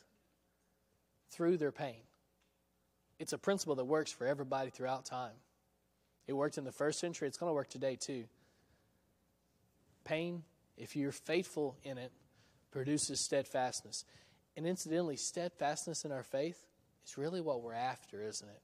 [1.31, 2.01] through their pain.
[3.19, 5.35] It's a principle that works for everybody throughout time.
[6.27, 8.25] It worked in the first century, it's going to work today too.
[10.05, 10.43] Pain,
[10.79, 12.13] if you're faithful in it,
[12.71, 14.05] produces steadfastness.
[14.57, 16.59] And incidentally, steadfastness in our faith
[17.07, 18.63] is really what we're after, isn't it?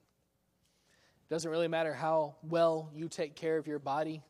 [1.29, 4.23] It doesn't really matter how well you take care of your body.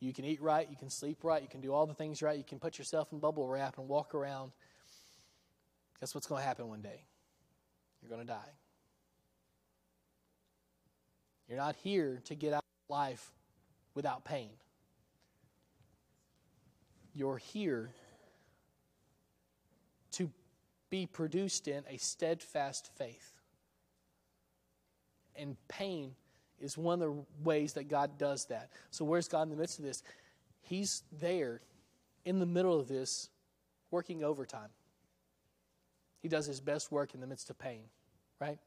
[0.00, 2.38] You can eat right, you can sleep right, you can do all the things right,
[2.38, 4.52] you can put yourself in bubble wrap and walk around.
[6.00, 7.02] Guess what's going to happen one day?
[8.02, 8.52] you're going to die.
[11.48, 13.32] You're not here to get out of life
[13.94, 14.50] without pain.
[17.18, 17.90] You're here
[20.12, 20.30] to
[20.88, 23.32] be produced in a steadfast faith.
[25.34, 26.12] And pain
[26.60, 28.70] is one of the ways that God does that.
[28.92, 30.04] So, where's God in the midst of this?
[30.60, 31.60] He's there
[32.24, 33.30] in the middle of this,
[33.90, 34.70] working overtime.
[36.22, 37.82] He does his best work in the midst of pain,
[38.40, 38.60] right?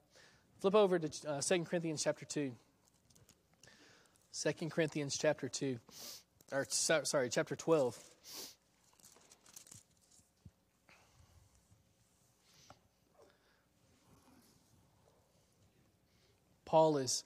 [0.60, 2.52] Flip over to uh, 2 Corinthians chapter 2.
[4.34, 5.80] 2 Corinthians chapter 2,
[6.52, 7.97] or sorry, chapter 12.
[16.66, 17.24] Paul is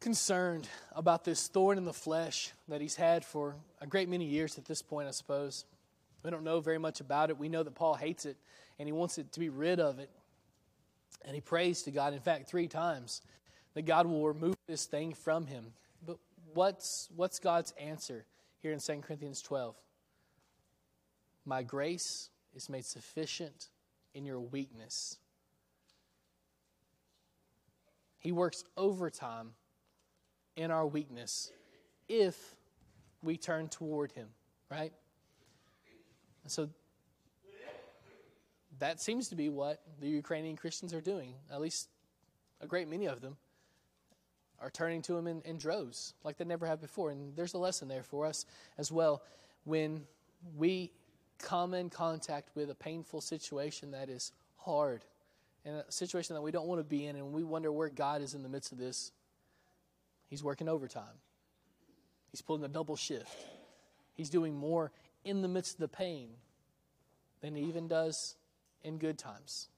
[0.00, 4.58] concerned about this thorn in the flesh that he's had for a great many years
[4.58, 5.64] at this point, I suppose.
[6.24, 7.38] We don't know very much about it.
[7.38, 8.36] We know that Paul hates it
[8.78, 10.10] and he wants it to be rid of it.
[11.24, 13.22] And he prays to God, in fact, three times,
[13.74, 15.72] that God will remove this thing from him.
[16.54, 18.26] What's, what's God's answer
[18.60, 19.74] here in 2 Corinthians 12?
[21.44, 23.68] My grace is made sufficient
[24.14, 25.18] in your weakness.
[28.18, 29.52] He works overtime
[30.56, 31.50] in our weakness
[32.08, 32.54] if
[33.22, 34.28] we turn toward him,
[34.70, 34.92] right?
[36.46, 36.68] so
[38.78, 41.34] that seems to be what the Ukrainian Christians are doing.
[41.50, 41.88] At least
[42.60, 43.36] a great many of them
[44.62, 47.10] are turning to him in, in droves like they never have before.
[47.10, 48.46] And there's a lesson there for us
[48.78, 49.22] as well.
[49.64, 50.04] When
[50.56, 50.92] we
[51.38, 55.04] come in contact with a painful situation that is hard
[55.64, 58.22] and a situation that we don't want to be in, and we wonder where God
[58.22, 59.12] is in the midst of this,
[60.28, 61.20] He's working overtime.
[62.30, 63.28] He's pulling a double shift.
[64.14, 64.90] He's doing more
[65.24, 66.30] in the midst of the pain
[67.42, 68.36] than He even does
[68.82, 69.68] in good times.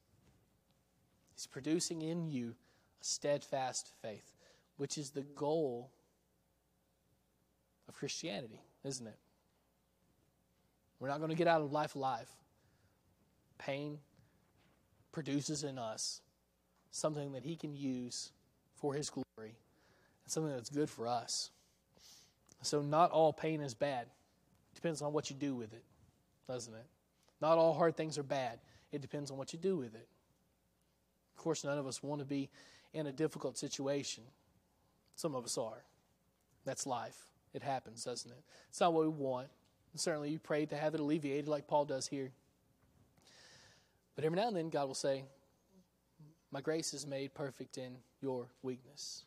[1.34, 2.54] He's producing in you
[3.00, 4.30] a steadfast faith,
[4.76, 5.90] which is the goal
[7.88, 9.18] of Christianity, isn't it?
[10.98, 12.28] We're not going to get out of life alive.
[13.58, 13.98] Pain
[15.12, 16.22] produces in us
[16.90, 18.32] something that He can use
[18.76, 21.50] for His glory and something that's good for us.
[22.62, 24.06] So, not all pain is bad.
[24.72, 25.84] It depends on what you do with it,
[26.48, 26.86] doesn't it?
[27.40, 28.58] Not all hard things are bad.
[28.90, 30.08] It depends on what you do with it.
[31.36, 32.48] Of course, none of us want to be
[32.94, 34.24] in a difficult situation.
[35.16, 35.84] Some of us are.
[36.64, 37.16] That's life.
[37.52, 38.42] It happens, doesn't it?
[38.68, 39.48] It's not what we want.
[39.92, 42.32] And certainly, you pray to have it alleviated, like Paul does here.
[44.16, 45.24] But every now and then, God will say,
[46.50, 49.24] My grace is made perfect in your weakness.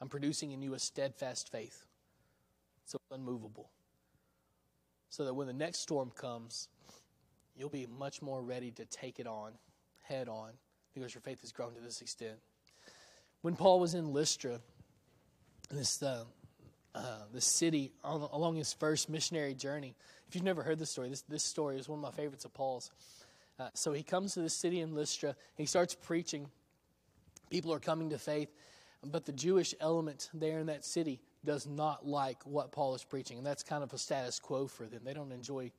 [0.00, 1.86] I'm producing in you a steadfast faith,
[2.84, 3.70] so unmovable,
[5.08, 6.68] so that when the next storm comes,
[7.56, 9.52] you'll be much more ready to take it on,
[10.02, 10.50] head on,
[10.92, 12.36] because your faith has grown to this extent.
[13.46, 14.60] When Paul was in Lystra,
[15.70, 16.24] this uh,
[16.96, 17.00] uh,
[17.32, 19.94] this city on, along his first missionary journey.
[20.26, 22.52] If you've never heard this story, this this story is one of my favorites of
[22.52, 22.90] Paul's.
[23.56, 25.36] Uh, so he comes to the city in Lystra.
[25.54, 26.48] He starts preaching.
[27.48, 28.52] People are coming to faith,
[29.04, 33.38] but the Jewish element there in that city does not like what Paul is preaching,
[33.38, 35.02] and that's kind of a status quo for them.
[35.04, 35.70] They don't enjoy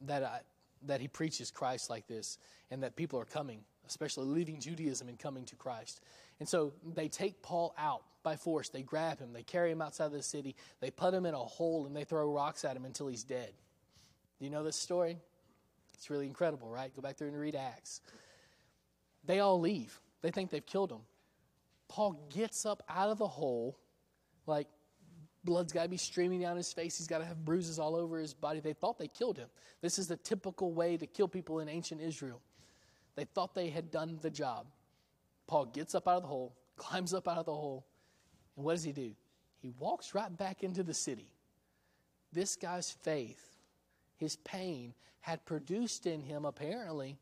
[0.00, 0.38] that uh,
[0.86, 2.38] that he preaches Christ like this,
[2.72, 6.00] and that people are coming, especially leaving Judaism and coming to Christ.
[6.40, 8.68] And so they take Paul out by force.
[8.68, 11.38] They grab him, they carry him outside of the city, they put him in a
[11.38, 13.52] hole, and they throw rocks at him until he's dead.
[14.38, 15.18] Do you know this story?
[15.94, 16.94] It's really incredible, right?
[16.94, 18.00] Go back through and read Acts.
[19.24, 20.00] They all leave.
[20.22, 21.00] They think they've killed him.
[21.88, 23.78] Paul gets up out of the hole,
[24.46, 24.68] like
[25.44, 26.98] blood's got to be streaming down his face.
[26.98, 28.60] He's got to have bruises all over his body.
[28.60, 29.48] They thought they killed him.
[29.80, 32.40] This is the typical way to kill people in ancient Israel.
[33.18, 34.66] They thought they had done the job.
[35.48, 37.84] Paul gets up out of the hole, climbs up out of the hole,
[38.54, 39.10] and what does he do?
[39.58, 41.26] He walks right back into the city.
[42.32, 43.56] This guy's faith,
[44.18, 47.18] his pain, had produced in him apparently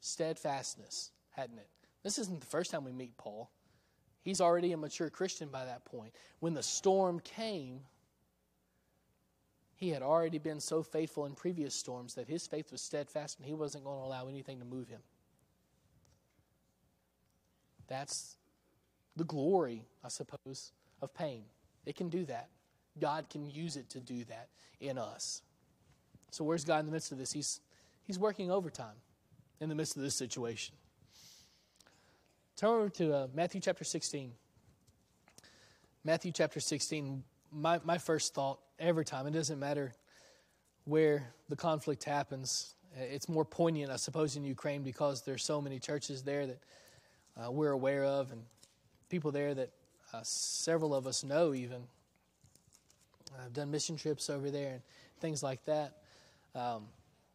[0.00, 1.68] steadfastness, hadn't it?
[2.02, 3.48] This isn't the first time we meet Paul.
[4.22, 6.12] He's already a mature Christian by that point.
[6.40, 7.82] When the storm came,
[9.76, 13.46] he had already been so faithful in previous storms that his faith was steadfast and
[13.46, 15.02] he wasn't going to allow anything to move him.
[17.88, 18.36] That's
[19.16, 21.44] the glory, I suppose, of pain.
[21.84, 22.48] It can do that.
[23.00, 24.48] God can use it to do that
[24.80, 25.42] in us.
[26.30, 27.32] So, where's God in the midst of this?
[27.32, 27.60] He's,
[28.04, 28.96] he's working overtime
[29.60, 30.74] in the midst of this situation.
[32.56, 34.32] Turn over to uh, Matthew chapter 16.
[36.04, 37.22] Matthew chapter 16.
[37.52, 39.92] My, my first thought every time, it doesn't matter
[40.84, 45.78] where the conflict happens, it's more poignant, I suppose, in Ukraine because there's so many
[45.78, 46.60] churches there that
[47.36, 48.42] uh, we're aware of, and
[49.08, 49.70] people there that
[50.12, 51.82] uh, several of us know even.
[53.44, 54.82] I've done mission trips over there and
[55.20, 55.98] things like that.
[56.54, 56.84] Um,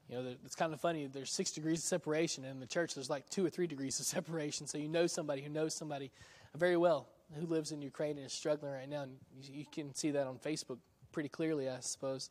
[0.09, 1.07] you know, it's kind of funny.
[1.07, 3.99] There's six degrees of separation, and in the church there's like two or three degrees
[3.99, 4.67] of separation.
[4.67, 6.11] So you know somebody who knows somebody
[6.55, 7.07] very well
[7.39, 9.03] who lives in Ukraine and is struggling right now.
[9.03, 10.77] And you, you can see that on Facebook
[11.11, 12.29] pretty clearly, I suppose.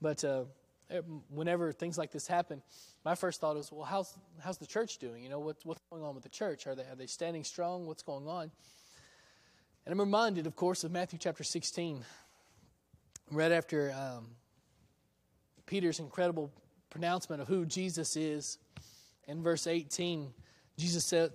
[0.00, 0.44] But uh,
[1.30, 2.62] whenever things like this happen,
[3.04, 5.22] my first thought is, well, how's how's the church doing?
[5.22, 6.66] You know, what's what's going on with the church?
[6.66, 7.86] Are they are they standing strong?
[7.86, 8.50] What's going on?
[9.84, 12.04] And I'm reminded, of course, of Matthew chapter 16,
[13.32, 14.28] right after um,
[15.66, 16.52] Peter's incredible
[16.88, 18.58] pronouncement of who Jesus is.
[19.26, 20.32] In verse 18,
[20.78, 21.30] Jesus said,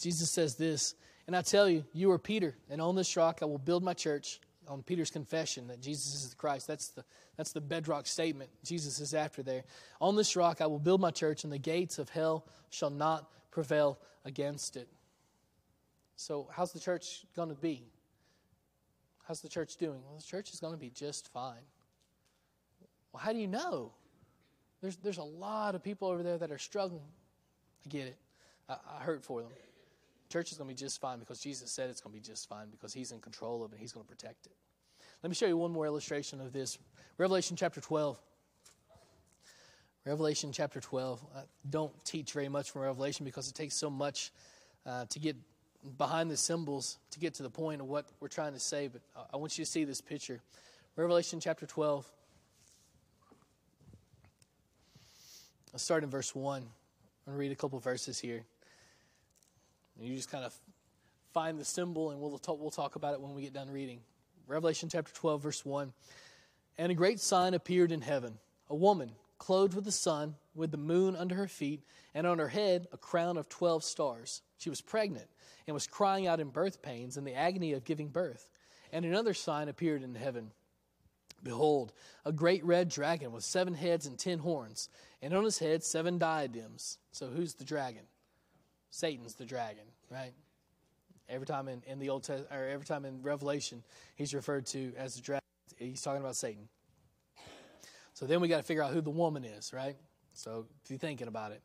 [0.00, 0.94] Jesus says this,
[1.26, 3.94] and I tell you, you are Peter, and on this rock I will build my
[3.94, 4.40] church.
[4.68, 7.04] On Peter's confession that Jesus is the Christ, that's the
[7.36, 9.64] that's the bedrock statement Jesus is after there.
[10.00, 13.28] On this rock I will build my church, and the gates of hell shall not
[13.50, 14.88] prevail against it.
[16.16, 17.82] So, how's the church going to be?
[19.26, 20.00] How's the church doing?
[20.04, 21.64] Well, the church is going to be just fine.
[23.12, 23.92] Well, how do you know?
[24.80, 27.08] There's, there's a lot of people over there that are struggling.
[27.86, 28.16] I get it.
[28.68, 29.50] I, I hurt for them.
[30.32, 32.48] Church is going to be just fine because Jesus said it's going to be just
[32.48, 34.52] fine because He's in control of it and He's going to protect it.
[35.22, 36.78] Let me show you one more illustration of this.
[37.18, 38.18] Revelation chapter 12.
[40.06, 41.22] Revelation chapter 12.
[41.36, 44.32] I don't teach very much from Revelation because it takes so much
[44.86, 45.36] uh, to get
[45.98, 49.02] behind the symbols to get to the point of what we're trying to say, but
[49.34, 50.40] I want you to see this picture.
[50.96, 52.10] Revelation chapter 12.
[55.74, 56.56] I'll start in verse 1.
[56.56, 56.62] I'm
[57.26, 58.44] going to read a couple verses here.
[59.98, 60.54] And you just kind of
[61.32, 64.00] find the symbol, and we'll talk, we'll talk about it when we get done reading.
[64.46, 65.92] Revelation chapter 12, verse 1.
[66.78, 68.38] And a great sign appeared in heaven
[68.68, 69.12] a woman
[69.42, 71.82] clothed with the sun, with the moon under her feet,
[72.14, 74.40] and on her head a crown of 12 stars.
[74.56, 75.26] She was pregnant
[75.66, 78.48] and was crying out in birth pains and the agony of giving birth.
[78.92, 80.52] And another sign appeared in heaven.
[81.42, 81.92] Behold,
[82.24, 84.88] a great red dragon with seven heads and ten horns,
[85.20, 86.98] and on his head seven diadems.
[87.10, 88.04] So who's the dragon?
[88.92, 90.32] Satan's the dragon, right?
[91.26, 93.82] Every time in, in the Old Test, or every time in Revelation,
[94.16, 95.42] he's referred to as the dragon.
[95.78, 96.68] He's talking about Satan.
[98.12, 99.96] So then we got to figure out who the woman is, right?
[100.34, 101.62] So if you're thinking about it,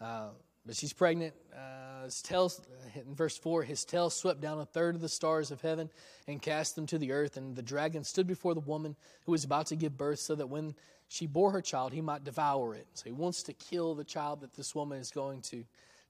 [0.00, 0.28] uh,
[0.64, 1.34] but she's pregnant.
[1.52, 2.52] Uh, his tail,
[2.94, 5.90] in verse 4, his tail swept down a third of the stars of heaven
[6.28, 7.36] and cast them to the earth.
[7.36, 8.94] And the dragon stood before the woman
[9.26, 10.76] who was about to give birth, so that when
[11.08, 12.86] she bore her child, he might devour it.
[12.94, 15.64] So he wants to kill the child that this woman is going to,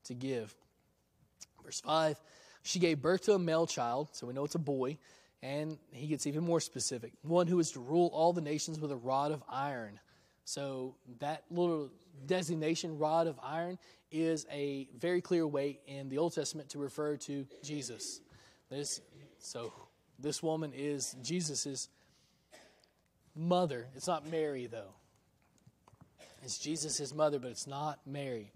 [0.05, 0.55] to give.
[1.65, 2.21] Verse 5
[2.63, 4.99] She gave birth to a male child, so we know it's a boy.
[5.43, 8.93] And he gets even more specific one who is to rule all the nations with
[8.93, 9.99] a rod of iron.
[10.45, 11.91] So that little
[12.27, 13.79] designation, rod of iron,
[14.11, 18.21] is a very clear way in the Old Testament to refer to Jesus.
[18.69, 19.01] This,
[19.39, 19.73] so
[20.19, 21.89] this woman is Jesus's
[23.35, 23.87] mother.
[23.95, 24.95] It's not Mary, though.
[26.43, 28.53] It's Jesus' mother, but it's not Mary.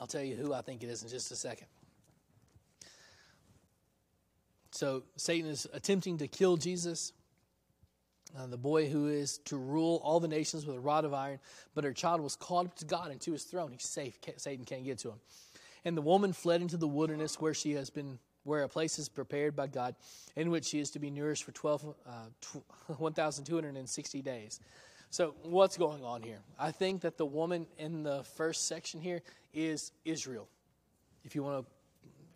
[0.00, 1.66] I'll tell you who I think it is in just a second.
[4.70, 7.12] So Satan is attempting to kill Jesus.
[8.38, 11.38] Uh, the boy who is to rule all the nations with a rod of iron,
[11.74, 13.72] but her child was called up to God and to his throne.
[13.72, 14.18] He's safe.
[14.36, 15.20] Satan can't get to him.
[15.84, 19.08] And the woman fled into the wilderness where she has been, where a place is
[19.08, 19.96] prepared by God,
[20.36, 22.10] in which she is to be nourished for 12, uh,
[22.96, 24.60] 1,260 days.
[25.12, 26.38] So, what's going on here?
[26.56, 30.48] I think that the woman in the first section here is Israel.
[31.24, 31.72] If you want to,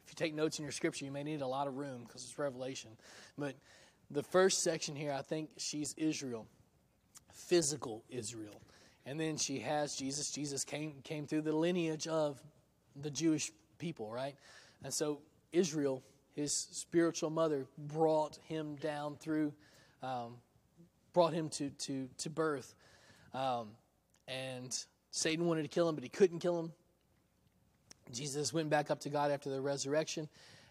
[0.05, 2.25] if you take notes in your scripture, you may need a lot of room because
[2.25, 2.91] it's Revelation.
[3.39, 3.55] But
[4.11, 6.49] the first section here, I think she's Israel,
[7.33, 8.61] physical Israel.
[9.07, 10.33] And then she has Jesus.
[10.33, 12.43] Jesus came, came through the lineage of
[12.97, 14.35] the Jewish people, right?
[14.83, 15.20] And so
[15.53, 16.03] Israel,
[16.33, 19.53] his spiritual mother, brought him down through,
[20.03, 20.39] um,
[21.14, 22.74] brought him to, to, to birth.
[23.32, 23.68] Um,
[24.28, 24.76] and
[25.10, 26.72] Satan wanted to kill him, but he couldn't kill him.
[28.12, 30.28] Jesus went back up to God after the resurrection.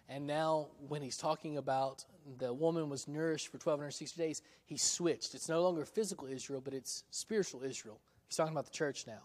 [0.09, 2.05] And now, when he's talking about
[2.37, 5.33] the woman was nourished for 1260 days, he switched.
[5.33, 7.99] It's no longer physical Israel, but it's spiritual Israel.
[8.27, 9.23] He's talking about the church now.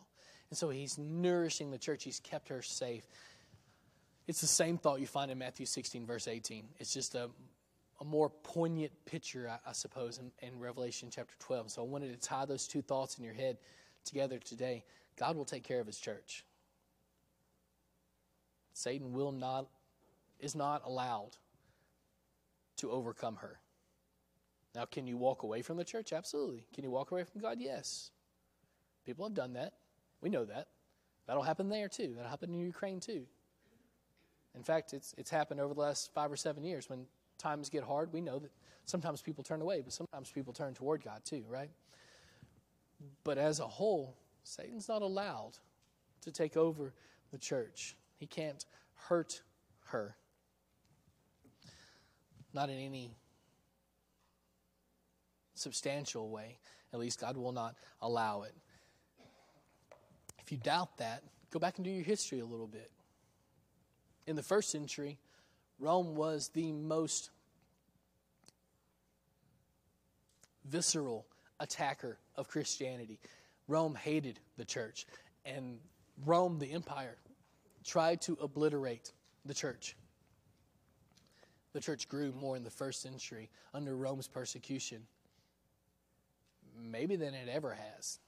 [0.51, 3.07] And so he's nourishing the church, he's kept her safe.
[4.27, 6.65] It's the same thought you find in Matthew 16, verse 18.
[6.79, 7.29] It's just a,
[8.01, 11.71] a more poignant picture, I, I suppose, in, in Revelation chapter 12.
[11.73, 13.59] So I wanted to tie those two thoughts in your head
[14.05, 14.85] together today.
[15.17, 16.45] God will take care of his church.
[18.73, 19.67] Satan will not
[20.39, 21.33] is not allowed
[22.77, 23.59] to overcome her.
[24.75, 26.13] Now, can you walk away from the church?
[26.13, 26.65] Absolutely.
[26.73, 27.59] Can you walk away from God?
[27.61, 28.13] Yes.
[29.05, 29.73] People have done that.
[30.21, 30.69] We know that.
[31.27, 32.13] That'll happen there too.
[32.15, 33.27] That'll happen in Ukraine too.
[34.55, 36.89] In fact, it's, it's happened over the last five or seven years.
[36.89, 37.07] When
[37.39, 38.51] times get hard, we know that
[38.85, 41.71] sometimes people turn away, but sometimes people turn toward God too, right?
[43.25, 45.53] But as a whole, Satan's not allowed
[46.23, 46.93] to take over
[47.31, 47.97] the church.
[48.17, 48.65] He can't
[48.95, 49.43] hurt
[49.87, 50.17] her
[52.53, 53.15] not in any
[55.55, 56.59] substantial way.
[56.93, 58.55] At least God will not allow it.
[60.41, 62.91] If you doubt that, go back and do your history a little bit.
[64.27, 65.19] In the first century,
[65.79, 67.31] Rome was the most
[70.65, 71.27] visceral
[71.61, 73.19] attacker of Christianity.
[73.69, 75.07] Rome hated the church,
[75.45, 75.79] and
[76.25, 77.17] Rome, the empire,
[77.85, 79.13] tried to obliterate
[79.45, 79.97] the church.
[81.73, 85.03] The church grew more in the first century under Rome's persecution,
[86.81, 88.19] maybe than it ever has.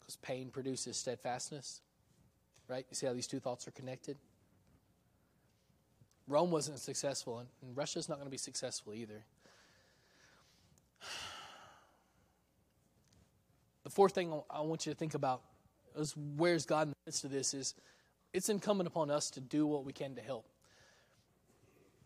[0.00, 1.82] Because pain produces steadfastness,
[2.68, 2.86] right?
[2.90, 4.16] You see how these two thoughts are connected?
[6.28, 9.24] Rome wasn't successful, and Russia's not going to be successful either.
[13.84, 15.42] The fourth thing I want you to think about
[15.96, 17.74] is where's God in the midst of this is
[18.32, 20.46] it's incumbent upon us to do what we can to help.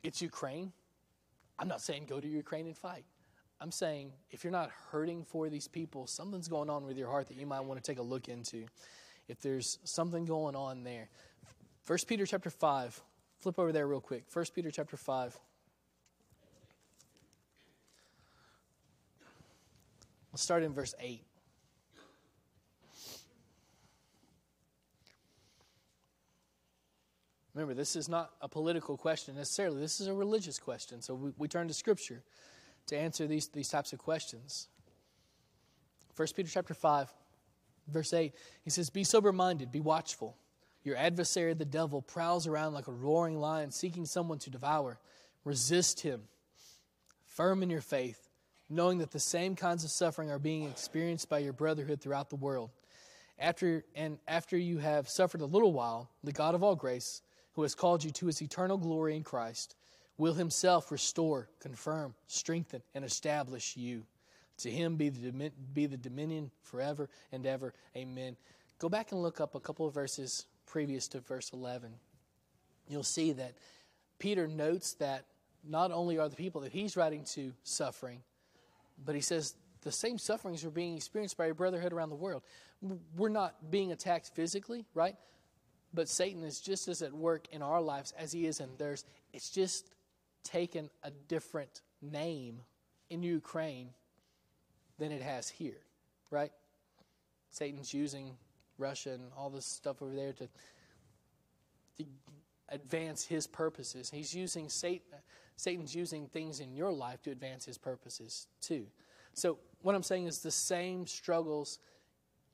[0.02, 0.72] It's Ukraine.
[1.58, 3.04] I'm not saying go to Ukraine and fight.
[3.60, 7.28] I'm saying if you're not hurting for these people, something's going on with your heart
[7.28, 8.66] that you might want to take a look into.
[9.28, 11.08] If there's something going on there.
[11.86, 13.02] 1 Peter chapter 5.
[13.40, 14.24] Flip over there real quick.
[14.30, 15.38] 1 Peter chapter 5.
[20.32, 21.24] Let's start in verse 8.
[27.54, 29.80] Remember, this is not a political question necessarily.
[29.80, 31.02] This is a religious question.
[31.02, 32.22] So we, we turn to Scripture
[32.86, 34.68] to answer these, these types of questions.
[36.14, 37.12] 1 Peter chapter 5,
[37.88, 40.36] verse 8, he says, Be sober minded, be watchful.
[40.82, 44.98] Your adversary, the devil, prowls around like a roaring lion seeking someone to devour.
[45.44, 46.22] Resist him,
[47.26, 48.28] firm in your faith,
[48.68, 52.36] knowing that the same kinds of suffering are being experienced by your brotherhood throughout the
[52.36, 52.70] world.
[53.38, 57.22] After, and after you have suffered a little while, the God of all grace,
[57.54, 59.76] who has called you to his eternal glory in Christ,
[60.18, 64.04] will himself restore, confirm, strengthen, and establish you.
[64.58, 67.72] To him be the, be the dominion forever and ever.
[67.96, 68.36] Amen.
[68.78, 71.92] Go back and look up a couple of verses previous to verse 11.
[72.88, 73.54] You'll see that
[74.18, 75.24] Peter notes that
[75.68, 78.22] not only are the people that he's writing to suffering,
[79.04, 82.42] but he says the same sufferings are being experienced by your brotherhood around the world.
[83.16, 85.16] We're not being attacked physically, right?
[85.92, 89.04] But Satan is just as at work in our lives as he is in theirs.
[89.32, 89.90] It's just
[90.44, 92.60] taken a different name
[93.10, 93.90] in Ukraine
[94.98, 95.82] than it has here,
[96.30, 96.52] right?
[97.50, 98.36] Satan's using
[98.80, 100.48] Russia and all this stuff over there to,
[101.98, 102.04] to
[102.68, 104.10] advance his purposes.
[104.10, 105.18] He's using Satan,
[105.56, 108.86] Satan's using things in your life to advance his purposes too.
[109.34, 111.78] So, what I'm saying is the same struggles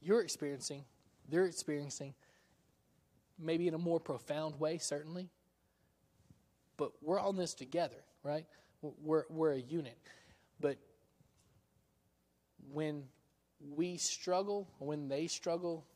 [0.00, 0.84] you're experiencing,
[1.28, 2.14] they're experiencing,
[3.38, 5.30] maybe in a more profound way, certainly.
[6.76, 8.44] But we're on this together, right?
[8.82, 9.98] We're, we're a unit.
[10.60, 10.76] But
[12.70, 13.04] when
[13.74, 15.86] we struggle, when they struggle,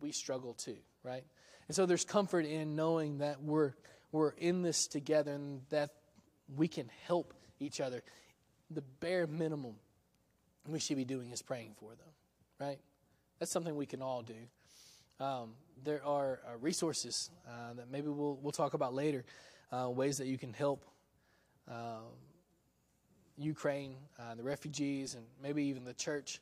[0.00, 1.24] we struggle too, right?
[1.68, 3.74] And so there's comfort in knowing that we're,
[4.12, 5.90] we're in this together and that
[6.56, 8.02] we can help each other.
[8.70, 9.74] The bare minimum
[10.66, 12.08] we should be doing is praying for them,
[12.58, 12.78] right?
[13.38, 14.34] That's something we can all do.
[15.20, 15.54] Um,
[15.84, 19.24] there are uh, resources uh, that maybe we'll, we'll talk about later,
[19.72, 20.84] uh, ways that you can help
[21.68, 22.06] um,
[23.36, 26.40] Ukraine, uh, the refugees, and maybe even the church,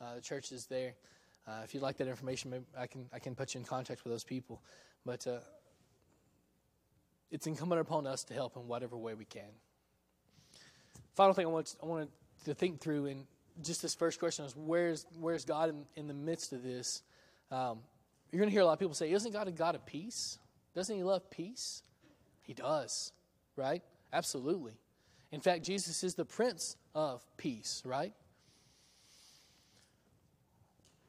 [0.00, 0.94] uh, the churches there.
[1.48, 4.12] Uh, if you'd like that information, I can I can put you in contact with
[4.12, 4.60] those people.
[5.06, 5.26] But
[7.30, 9.50] it's incumbent upon us to help in whatever way we can.
[11.14, 12.08] Final thing I want I wanted
[12.44, 13.26] to think through in
[13.62, 17.02] just this first question is where's where's God in, in the midst of this?
[17.50, 17.80] Um,
[18.30, 20.38] you're going to hear a lot of people say, "Isn't God a God of peace?
[20.74, 21.82] Doesn't He love peace?"
[22.42, 23.12] He does,
[23.56, 23.82] right?
[24.12, 24.72] Absolutely.
[25.32, 28.14] In fact, Jesus is the Prince of Peace, right?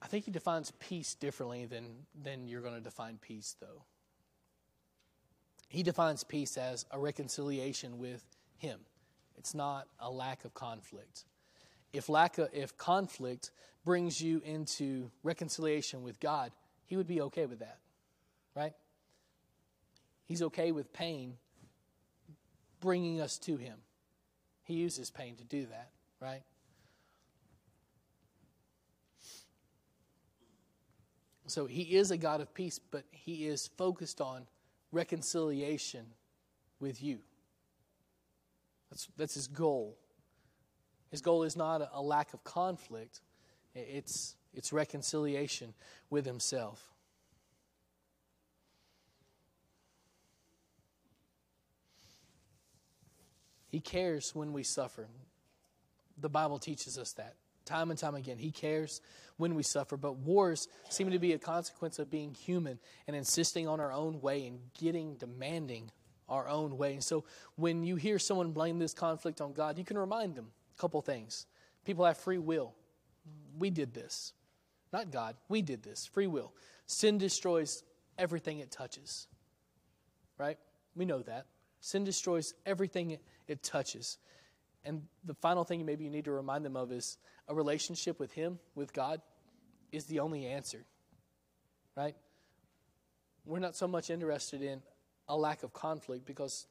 [0.02, 3.84] I think He defines peace differently than than you're going to define peace, though.
[5.68, 8.24] He defines peace as a reconciliation with
[8.58, 8.80] Him.
[9.38, 11.26] It's not a lack of conflict
[11.94, 13.52] if lack of, if conflict
[13.84, 16.52] brings you into reconciliation with God,
[16.86, 17.78] he would be okay with that.
[18.56, 18.74] Right?
[20.26, 21.36] He's okay with pain
[22.80, 23.78] bringing us to him.
[24.64, 25.90] He uses pain to do that,
[26.22, 26.44] right?
[31.50, 34.46] So he is a God of peace, but he is focused on
[34.92, 36.06] reconciliation
[36.80, 37.20] with you.
[38.90, 39.98] That's, that's his goal.
[41.10, 43.22] His goal is not a lack of conflict,
[43.74, 45.74] it's, it's reconciliation
[46.10, 46.86] with himself.
[53.70, 55.08] He cares when we suffer.
[56.20, 57.36] The Bible teaches us that
[57.70, 58.38] time and time again.
[58.38, 59.02] He cares
[59.38, 63.68] when we suffer, but wars seem to be a consequence of being human and insisting
[63.68, 65.92] on our own way and getting demanding
[66.28, 66.94] our own way.
[66.94, 67.24] And so
[67.56, 70.48] when you hear someone blame this conflict on God, you can remind them
[70.78, 71.46] a couple things.
[71.86, 72.74] People have free will.
[73.58, 74.34] We did this.
[74.92, 75.36] Not God.
[75.48, 76.06] We did this.
[76.06, 76.54] Free will.
[76.86, 77.84] Sin destroys
[78.18, 79.28] everything it touches.
[80.38, 80.58] Right?
[80.96, 81.46] We know that.
[81.82, 83.18] Sin destroys everything
[83.48, 84.18] it, touches.
[84.84, 87.18] And the final thing maybe you need to remind them of is
[87.48, 89.22] a relationship with Him, with God,
[89.92, 90.86] is the only answer.
[91.96, 92.16] Right?
[93.46, 94.82] We're not so much interested in
[95.28, 96.68] a lack of conflict because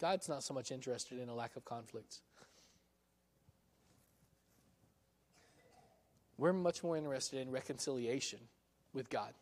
[0.00, 2.22] God's not so much interested in a lack of conflicts.
[6.38, 8.38] We're much more interested in reconciliation
[8.94, 9.34] with God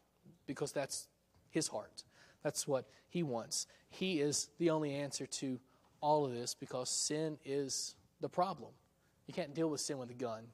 [0.46, 1.06] because that's
[1.50, 2.02] His heart.
[2.42, 3.66] That's what He wants.
[3.88, 5.61] He is the only answer to
[6.00, 8.71] all of this because sin is the problem.
[9.27, 10.45] You can't deal with sin with a gun,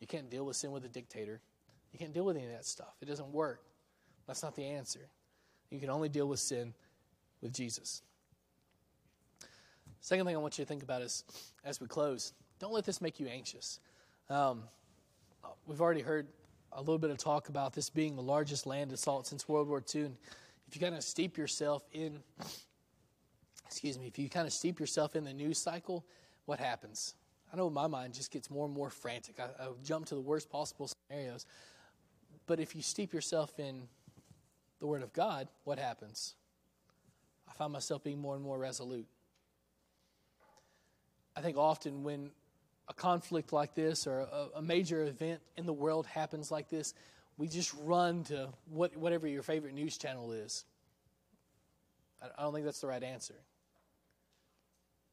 [0.00, 1.40] you can't deal with sin with a dictator,
[1.92, 2.94] you can't deal with any of that stuff.
[3.00, 3.62] It doesn't work.
[4.26, 5.08] That's not the answer.
[5.70, 6.74] You can only deal with sin
[7.40, 8.02] with Jesus.
[10.00, 11.24] Second thing I want you to think about is
[11.64, 13.80] as we close, don't let this make you anxious.
[14.30, 14.64] Um,
[15.66, 16.28] we've already heard
[16.72, 19.82] a little bit of talk about this being the largest land assault since World War
[19.94, 20.02] II.
[20.02, 20.16] And
[20.68, 22.18] if you kind of steep yourself in,
[23.66, 26.04] excuse me, if you kind of steep yourself in the news cycle,
[26.46, 27.14] what happens?
[27.52, 29.38] I know my mind just gets more and more frantic.
[29.38, 31.46] I, I jump to the worst possible scenarios.
[32.46, 33.82] But if you steep yourself in
[34.80, 36.34] the Word of God, what happens?
[37.48, 39.06] I find myself being more and more resolute.
[41.36, 42.30] I think often when
[42.88, 46.94] a conflict like this or a, a, major event in the world happens like this,
[47.38, 50.64] we just run to what, whatever your favorite news channel is.
[52.38, 53.34] I don't think that's the right answer.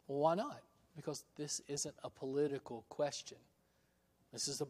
[0.07, 0.61] Well, why not?
[0.99, 3.37] Because this isn't a political question.
[4.33, 4.67] This is a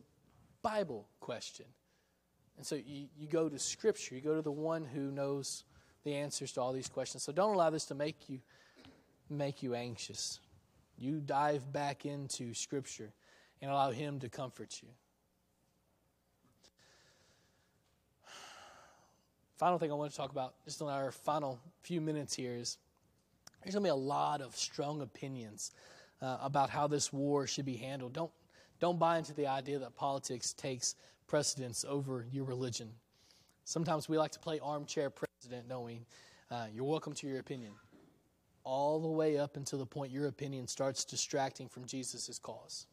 [0.62, 1.66] Bible question.
[2.58, 5.64] And so you, you go to Scripture, you go to the one who knows
[6.04, 7.24] the answers to all these questions.
[7.24, 8.40] So don't allow this to make you
[9.30, 10.40] make you anxious.
[10.98, 13.12] You dive back into Scripture
[13.62, 14.90] and allow Him to comfort you.
[19.58, 22.78] Final thing I want to talk about, just in our final few minutes here, is
[23.64, 25.72] there's going to be a lot of strong opinions
[26.22, 28.14] uh, about how this war should be handled.
[28.14, 28.32] Don't
[28.80, 30.96] don't buy into the idea that politics takes
[31.28, 32.90] precedence over your religion.
[33.66, 36.02] Sometimes we like to play armchair president, don't we?
[36.50, 37.74] Uh, you're welcome to your opinion.
[38.64, 42.88] All the way up until the point your opinion starts distracting from Jesus' cause.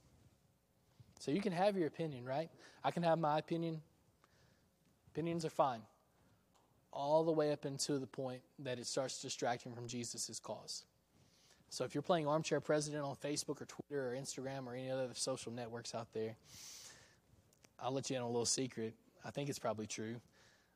[1.18, 2.50] So you can have your opinion, right?
[2.84, 3.80] I can have my opinion.
[5.12, 5.80] Opinions are fine.
[6.92, 10.84] All the way up until the point that it starts distracting from Jesus' cause.
[11.70, 15.08] So if you're playing armchair president on Facebook or Twitter or Instagram or any other
[15.14, 16.36] social networks out there,
[17.80, 18.94] I'll let you in on a little secret.
[19.24, 20.16] I think it's probably true.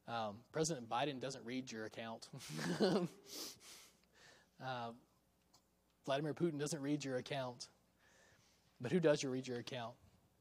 [0.09, 2.29] Um, President Biden doesn't read your account.
[2.81, 3.07] uh,
[6.05, 7.69] Vladimir Putin doesn't read your account.
[8.81, 9.95] But who does read your account?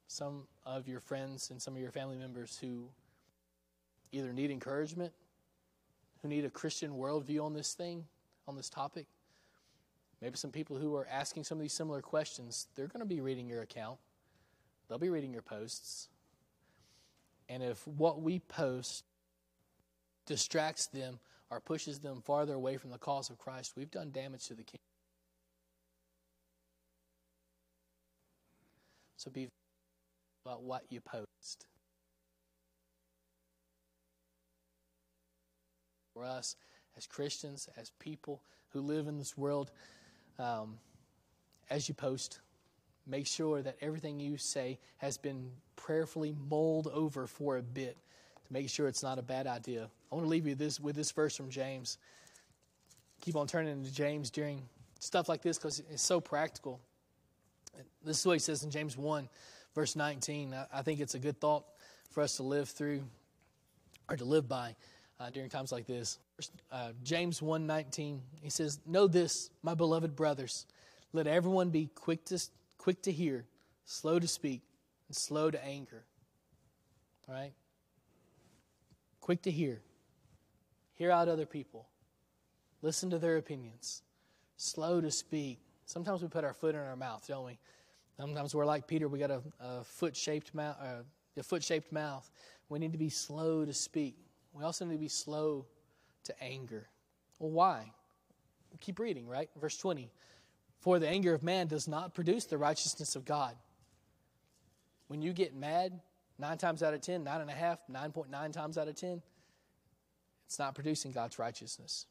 [0.08, 2.90] Some of your friends and some of your family members who
[4.12, 5.14] either need encouragement,
[6.22, 8.06] who need a Christian worldview on this thing,
[8.48, 9.06] on this topic,
[10.22, 13.22] Maybe some people who are asking some of these similar questions, they're going to be
[13.22, 14.00] reading your account.
[14.88, 16.10] They'll be reading your posts.
[17.48, 19.06] And if what we post
[20.26, 24.48] distracts them or pushes them farther away from the cause of Christ, we've done damage
[24.48, 24.80] to the kingdom.
[29.18, 29.50] So be
[30.46, 31.66] about what you post.
[36.14, 36.56] For us
[36.98, 39.72] as Christians, as people who live in this world,
[40.40, 40.78] um,
[41.70, 42.40] as you post,
[43.06, 47.98] make sure that everything you say has been prayerfully mulled over for a bit
[48.46, 49.90] to make sure it's not a bad idea.
[50.12, 51.98] I want to leave you this with this verse from James.
[53.22, 54.64] Keep on turning to James during
[55.00, 56.80] stuff like this because it's so practical.
[58.04, 59.30] This is what he says in James 1,
[59.76, 60.56] verse 19.
[60.74, 61.66] I think it's a good thought
[62.12, 63.04] for us to live through
[64.10, 64.76] or to live by
[65.20, 66.18] uh, during times like this.
[66.72, 70.66] Uh, James 1:19, he says, "Know this, my beloved brothers,
[71.14, 72.40] let everyone be quick to
[72.78, 73.46] quick to hear,
[73.86, 74.62] slow to speak,
[75.08, 76.06] and slow to anger."
[77.28, 77.54] All right?
[79.22, 79.82] Quick to hear.
[80.96, 81.88] Hear out other people.
[82.82, 84.02] Listen to their opinions.
[84.58, 85.60] Slow to speak.
[85.86, 87.60] Sometimes we put our foot in our mouth, don't we?
[88.18, 89.08] Sometimes we're like Peter.
[89.08, 90.78] We got a, a foot-shaped mouth.
[90.82, 91.04] Uh,
[91.38, 92.30] a foot-shaped mouth.
[92.68, 94.18] We need to be slow to speak.
[94.54, 95.66] We also need to be slow
[96.26, 96.88] to anger.
[97.40, 97.92] Well, why?
[98.80, 99.50] Keep reading, right?
[99.60, 100.12] Verse 20.
[100.80, 103.56] For the anger of man does not produce the righteousness of God.
[105.08, 106.00] When you get mad,
[106.38, 109.22] nine times out of ten, nine and a half, 9.9 times out of ten,
[110.46, 112.06] it's not producing God's righteousness.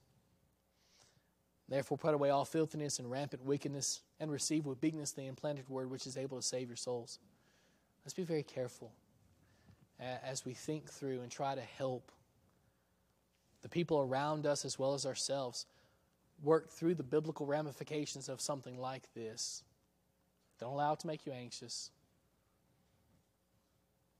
[1.68, 5.90] Therefore, put away all filthiness and rampant wickedness, and receive with meekness the implanted word
[5.90, 7.18] which is able to save your souls.
[8.04, 8.92] Let's be very careful
[10.00, 12.10] as we think through and try to help
[13.62, 15.66] the people around us as well as ourselves
[16.42, 19.64] work through the biblical ramifications of something like this.
[20.60, 21.90] Don't allow it to make you anxious.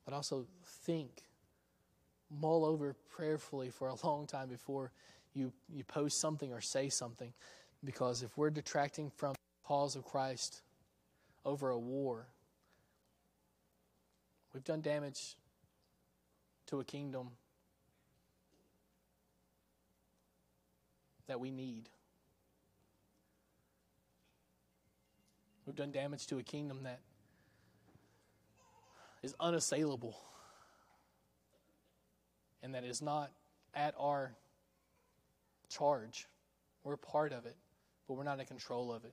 [0.04, 1.22] But also think,
[2.30, 4.92] mull over prayerfully for a long time before
[5.34, 7.32] you, you post something or say something.
[7.84, 10.62] Because if we're detracting from the cause of Christ
[11.44, 12.26] over a war,
[14.52, 15.36] we've done damage
[16.66, 17.30] to a kingdom
[21.28, 21.88] that we need.
[25.66, 27.00] We've done damage to a kingdom that
[29.22, 30.18] is unassailable
[32.62, 33.30] and that is not
[33.74, 34.34] at our
[35.68, 36.26] charge.
[36.84, 37.56] We're part of it,
[38.06, 39.12] but we're not in control of it.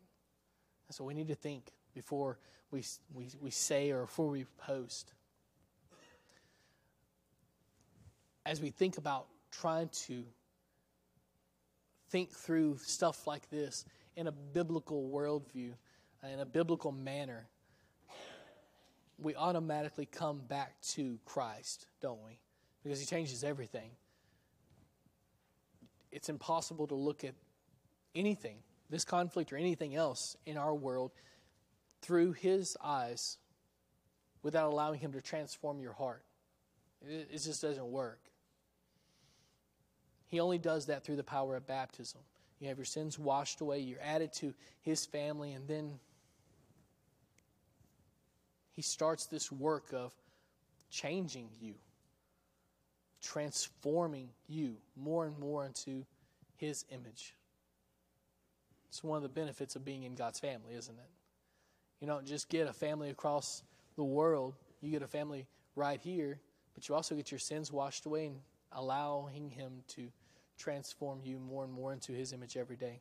[0.87, 2.37] And so we need to think before
[2.71, 5.13] we, we, we say or before we post.
[8.45, 10.23] As we think about trying to
[12.09, 15.73] think through stuff like this in a biblical worldview,
[16.23, 17.47] uh, in a biblical manner,
[19.17, 22.39] we automatically come back to Christ, don't we?
[22.83, 23.91] Because He changes everything.
[26.11, 27.33] It's impossible to look at
[28.13, 28.57] anything,
[28.89, 31.11] this conflict or anything else in our world,
[32.01, 33.37] through His eyes
[34.43, 36.23] without allowing Him to transform your heart.
[37.01, 38.19] It, it just doesn't work.
[40.27, 42.21] He only does that through the power of baptism.
[42.59, 43.79] You have your sins washed away.
[43.79, 45.51] You're added to his family.
[45.51, 45.99] And then
[48.73, 50.13] he starts this work of
[50.89, 51.75] changing you,
[53.21, 56.05] transforming you more and more into
[56.57, 57.35] his image.
[58.89, 61.09] It's one of the benefits of being in God's family, isn't it?
[61.99, 63.63] You don't just get a family across
[63.95, 66.39] the world, you get a family right here,
[66.73, 68.39] but you also get your sins washed away and
[68.75, 70.09] allowing Him to
[70.57, 72.99] transform you more and more into His image every day.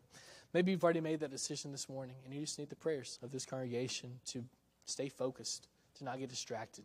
[0.54, 3.32] Maybe you've already made that decision this morning and you just need the prayers of
[3.32, 4.44] this congregation to
[4.86, 5.68] stay focused,
[5.98, 6.84] to not get distracted.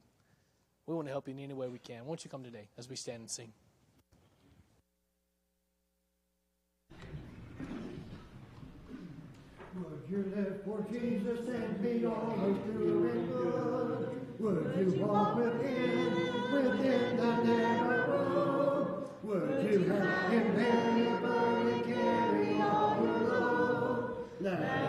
[0.87, 2.05] We want to help you in any way we can.
[2.05, 3.53] Won't you come today as we stand and sing?
[9.75, 14.09] Would you live for Jesus and be always and good?
[14.39, 16.13] Would you walk within,
[16.51, 17.88] within the narrow?
[19.29, 24.25] Would you help him bear your burden, carry all your load?
[24.39, 24.88] Let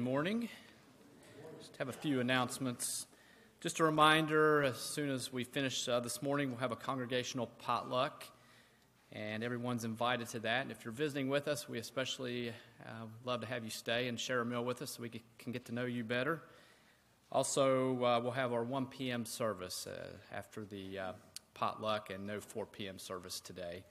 [0.00, 0.48] morning.
[1.58, 3.06] Just have a few announcements.
[3.60, 7.46] Just a reminder as soon as we finish uh, this morning, we'll have a congregational
[7.58, 8.24] potluck,
[9.12, 10.62] and everyone's invited to that.
[10.62, 12.48] And if you're visiting with us, we especially
[12.86, 15.52] uh, love to have you stay and share a meal with us so we can-
[15.52, 16.42] get to know you better.
[17.30, 19.26] Also, uh, we'll have our 1 p.m.
[19.26, 21.12] service uh, after the uh,
[21.52, 22.98] potluck and no 4 p.m.
[22.98, 23.84] service today.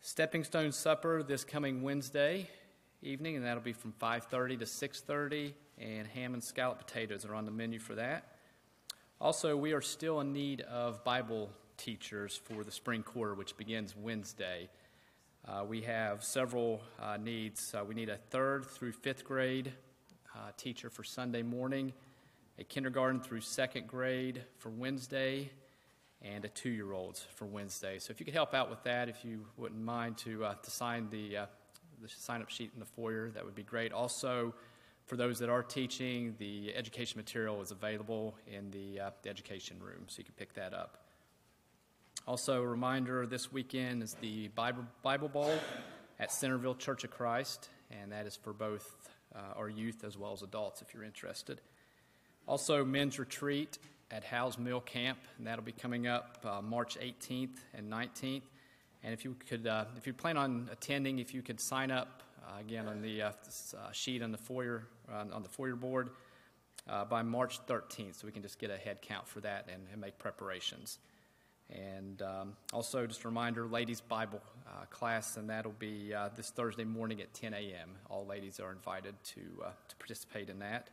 [0.00, 2.48] Stepping Stone Supper this coming Wednesday
[3.02, 5.54] evening, and that'll be from 5:30 to 6:30.
[5.78, 8.36] And ham and scallop potatoes are on the menu for that.
[9.20, 13.96] Also, we are still in need of Bible teachers for the spring quarter, which begins
[13.96, 14.68] Wednesday.
[15.46, 17.74] Uh, we have several uh, needs.
[17.74, 19.72] Uh, we need a third through fifth grade
[20.36, 21.92] uh, teacher for Sunday morning,
[22.58, 25.50] a kindergarten through second grade for Wednesday,
[26.20, 27.98] and a two-year-olds for Wednesday.
[27.98, 30.70] So if you could help out with that, if you wouldn't mind to uh, to
[30.70, 31.38] sign the
[32.02, 33.92] the sign-up sheet in the foyer, that would be great.
[33.92, 34.54] Also,
[35.06, 39.76] for those that are teaching, the education material is available in the, uh, the education
[39.80, 40.98] room, so you can pick that up.
[42.26, 45.58] Also, a reminder this weekend is the Bible, Bible Bowl
[46.20, 50.32] at Centerville Church of Christ, and that is for both uh, our youth as well
[50.32, 51.60] as adults if you're interested.
[52.46, 53.78] Also, men's retreat
[54.10, 58.42] at Howes Mill Camp, and that'll be coming up uh, March 18th and 19th.
[59.04, 62.22] And if you could, uh, if you plan on attending, if you could sign up
[62.46, 66.10] uh, again on the uh, uh, sheet on the foyer on, the foyer board
[66.88, 69.82] uh, by March 13th, so we can just get a head count for that and,
[69.90, 70.98] and make preparations.
[71.70, 76.84] And um, also, just a reminder, ladies' Bible uh, class, and that'll be this Thursday
[76.84, 77.90] morning at 10 a.m.
[78.08, 79.40] All ladies are invited to
[79.88, 80.90] to participate in that.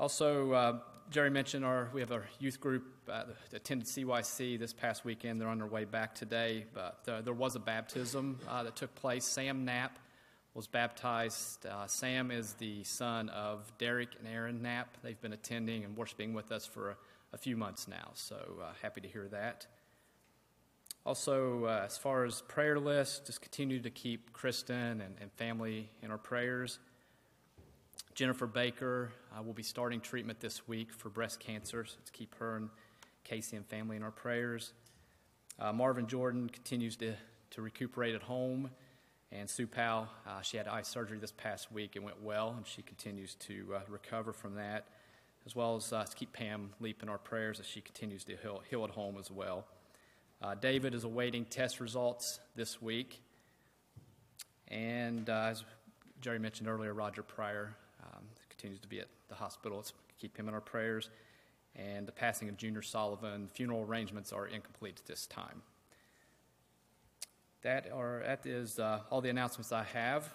[0.00, 0.80] Also,
[1.10, 5.40] Jerry mentioned our we have our youth group uh, attended CYC this past weekend.
[5.40, 8.94] They're on their way back today, but uh, there was a baptism uh, that took
[8.94, 9.24] place.
[9.24, 9.98] Sam Knapp
[10.54, 11.66] was baptized.
[11.66, 14.98] Uh, Sam is the son of Derek and Aaron Knapp.
[15.02, 16.96] They've been attending and worshiping with us for a,
[17.32, 19.66] a few months now, so uh, happy to hear that.
[21.04, 25.88] Also, uh, as far as prayer list, just continue to keep Kristen and, and family
[26.02, 26.78] in our prayers.
[28.14, 29.10] Jennifer Baker
[29.42, 32.68] will be starting treatment this week for breast cancer, so let's keep her and
[33.24, 34.72] Casey and family in our prayers.
[35.58, 37.14] Uh, Marvin Jordan continues to,
[37.50, 38.70] to recuperate at home,
[39.30, 41.96] and Sue Powell, uh, she had eye surgery this past week.
[41.96, 44.88] It went well, and she continues to uh, recover from that,
[45.46, 48.62] as well as uh, keep Pam Leap in our prayers as she continues to heal,
[48.68, 49.66] heal at home as well.
[50.42, 53.22] Uh, David is awaiting test results this week.
[54.68, 55.64] And as
[56.20, 59.78] Jerry mentioned earlier, Roger Pryor um, continues to be at the hospital.
[59.78, 61.10] Let's keep him in our prayers.
[61.76, 65.62] And the passing of Junior Sullivan, funeral arrangements are incomplete at this time.
[67.62, 70.32] That, are, that is uh, all the announcements I have.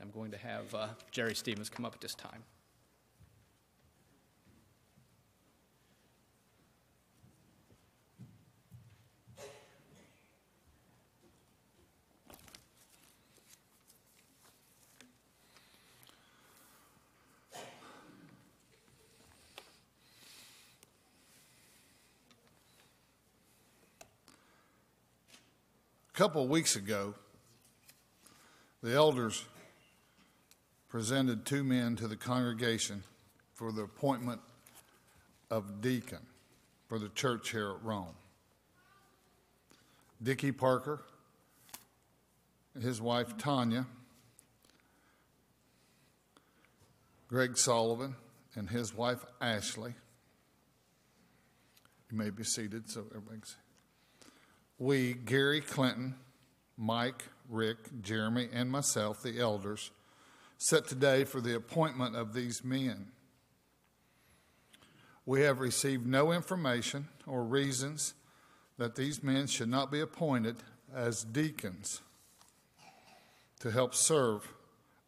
[0.00, 2.42] I'm going to have uh, Jerry Stevens come up at this time.
[26.12, 27.14] A couple of weeks ago,
[28.82, 29.44] the elders
[30.88, 33.04] presented two men to the congregation
[33.54, 34.40] for the appointment
[35.50, 36.18] of deacon
[36.88, 38.14] for the church here at Rome.
[40.22, 41.00] Dickie Parker,
[42.80, 43.86] his wife Tanya,
[47.28, 48.16] Greg Sullivan,
[48.56, 49.94] and his wife Ashley.
[52.10, 53.56] You may be seated so everybody's
[54.80, 56.14] we, Gary Clinton,
[56.78, 59.90] Mike, Rick, Jeremy, and myself, the elders,
[60.56, 63.08] set today for the appointment of these men.
[65.26, 68.14] We have received no information or reasons
[68.78, 70.56] that these men should not be appointed
[70.94, 72.00] as deacons
[73.60, 74.50] to help serve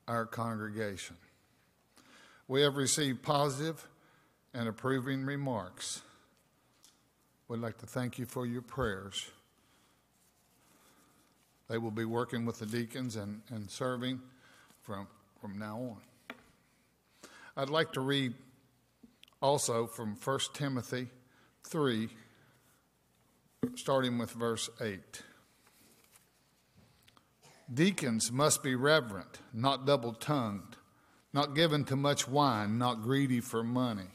[0.07, 1.17] our congregation.
[2.47, 3.89] We have received positive
[4.53, 6.03] and approving remarks.
[7.49, 9.31] We'd like to thank you for your prayers.
[11.73, 14.21] They will be working with the deacons and, and serving
[14.83, 15.07] from,
[15.41, 15.97] from now on.
[17.57, 18.35] I'd like to read
[19.41, 21.09] also from 1 Timothy
[21.65, 22.11] 3,
[23.75, 25.01] starting with verse 8.
[27.73, 30.77] Deacons must be reverent, not double tongued,
[31.33, 34.11] not given to much wine, not greedy for money,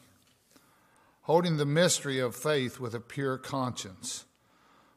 [1.23, 4.25] holding the mystery of faith with a pure conscience.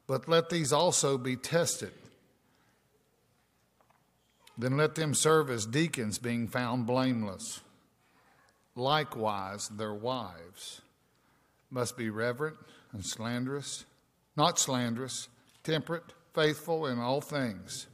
[0.06, 1.92] But let these also be tested
[4.60, 7.60] then let them serve as deacons, being found blameless.
[8.74, 10.80] Likewise, their wives
[11.70, 12.56] must be reverent
[12.92, 13.84] and slanderous,
[14.36, 15.28] not slanderous,
[15.62, 17.86] temperate, faithful in all things.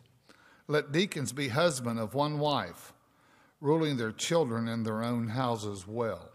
[0.69, 2.93] Let deacons be husband of one wife,
[3.61, 6.31] ruling their children in their own houses well.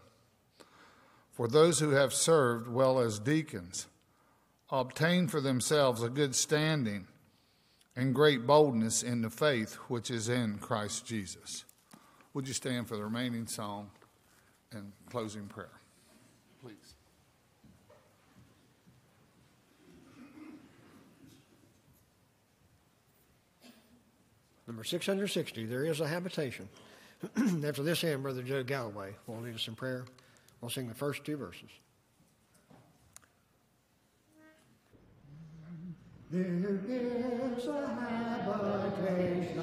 [1.32, 3.88] For those who have served well as deacons
[4.70, 7.08] obtain for themselves a good standing
[7.96, 11.66] and great boldness in the faith which is in Christ Jesus.
[12.34, 13.92] Would you stand for the remaining song
[14.72, 15.82] and closing prayer?
[16.62, 16.96] Please.
[24.68, 26.70] Number 660, there is a habitation.
[27.66, 30.06] After this hymn, Brother Joe Galloway will lead us in prayer.
[30.62, 31.70] We'll sing the first two verses.
[36.32, 39.60] There is a habitation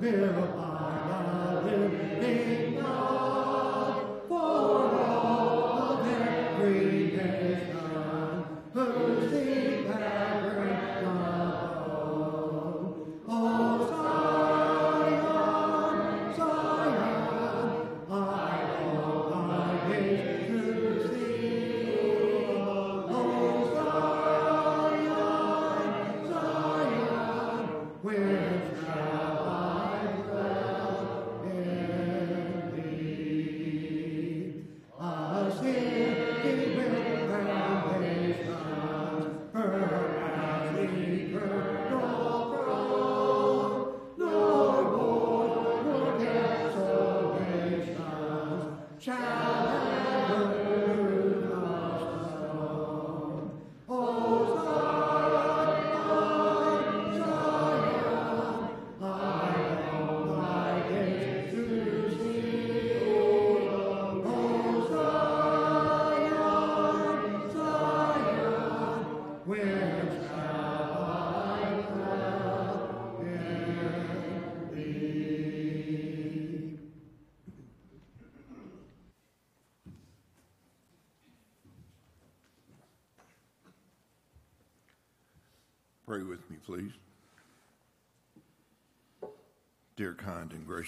[0.00, 6.80] built by the living God for all of every
[7.12, 8.46] nation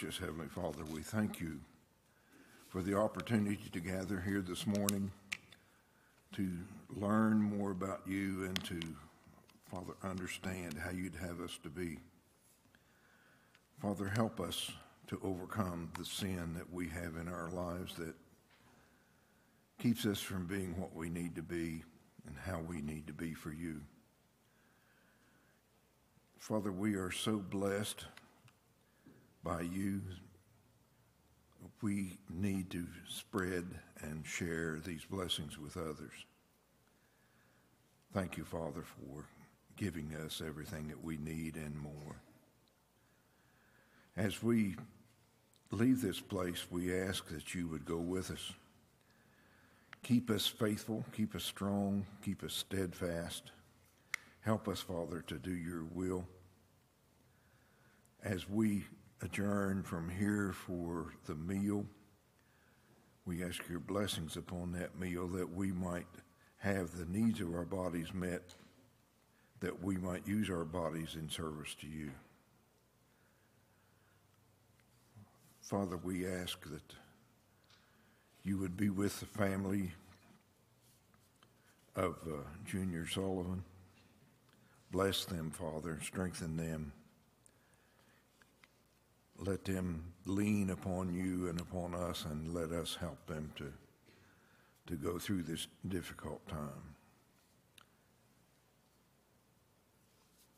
[0.01, 1.59] gracious Heavenly Father, we thank you
[2.69, 5.11] for the opportunity to gather here this morning
[6.37, 6.49] to
[6.95, 8.79] learn more about you and to,
[9.69, 11.99] Father, understand how you'd have us to be.
[13.83, 14.71] Father, help us
[15.09, 18.15] to overcome the sin that we have in our lives that
[19.81, 21.83] keeps us from being what we need to be
[22.29, 23.81] and how we need to be for you.
[26.39, 28.05] Father, we are so blessed
[29.49, 30.03] by you.
[31.81, 33.65] We need to spread
[34.03, 36.13] and share these blessings with others.
[38.13, 39.25] Thank you, Father, for
[39.77, 42.21] giving us everything that we need and more.
[44.19, 44.77] As we
[45.71, 48.53] leave this place, we ask that you would go with us.
[50.03, 53.53] Keep us faithful, keep us strong, keep us steadfast.
[54.41, 56.27] Help us, Father, to do your will.
[58.23, 58.85] As we
[59.23, 61.85] adjourn from here for the meal,
[63.27, 66.07] we ask your blessings upon that meal that we might
[66.59, 68.55] have the needs of our bodies met,
[69.61, 72.11] that we might use our bodies in service to you.
[75.61, 76.95] Father, we ask that
[78.43, 79.93] you would be with the family
[81.95, 83.63] of uh, Junior Sullivan.
[84.91, 86.93] Bless them, Father, strengthen them.
[89.39, 93.73] Let them lean upon you and upon us, and let us help them to,
[94.89, 96.97] to go through this difficult time.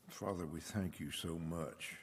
[0.09, 1.97] Father, we thank you so much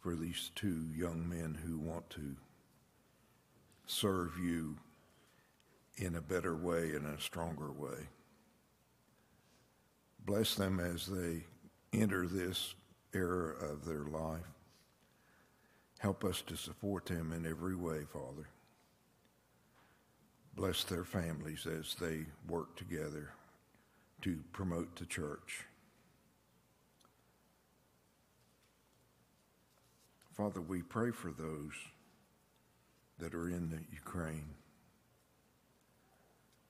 [0.00, 2.36] for these two young men who want to
[3.86, 4.76] serve you
[5.96, 8.08] in a better way, in a stronger way.
[10.24, 11.44] Bless them as they
[11.92, 12.74] enter this
[13.14, 14.55] era of their life.
[16.06, 18.48] Help us to support them in every way, Father.
[20.54, 23.30] Bless their families as they work together
[24.22, 25.64] to promote the church.
[30.36, 31.72] Father, we pray for those
[33.18, 34.54] that are in the Ukraine,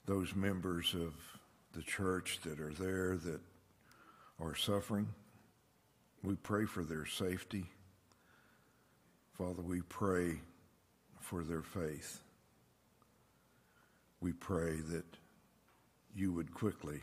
[0.06, 1.12] those members of
[1.74, 3.42] the church that are there that
[4.40, 5.08] are suffering.
[6.22, 7.66] We pray for their safety.
[9.36, 10.40] Father, we pray
[11.20, 12.22] for their faith.
[14.22, 15.04] We pray that
[16.14, 17.00] you would quickly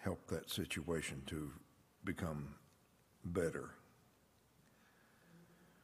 [0.00, 1.50] help that situation to
[2.02, 2.54] become
[3.26, 3.70] better.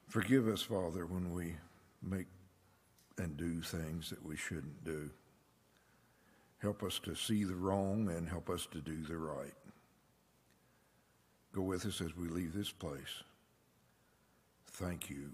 [0.08, 1.56] Forgive us, Father, when we
[2.02, 2.26] make
[3.18, 5.10] and do things that we shouldn't do.
[6.58, 9.52] Help us to see the wrong and help us to do the right.
[11.52, 13.22] Go with us as we leave this place.
[14.74, 15.30] Thank you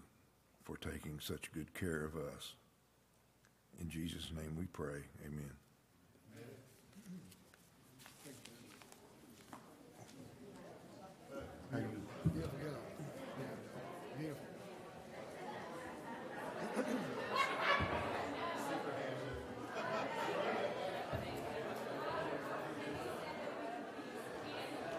[0.64, 2.52] for taking such good care of us.
[3.80, 5.00] In Jesus' name we pray.
[5.26, 5.50] Amen.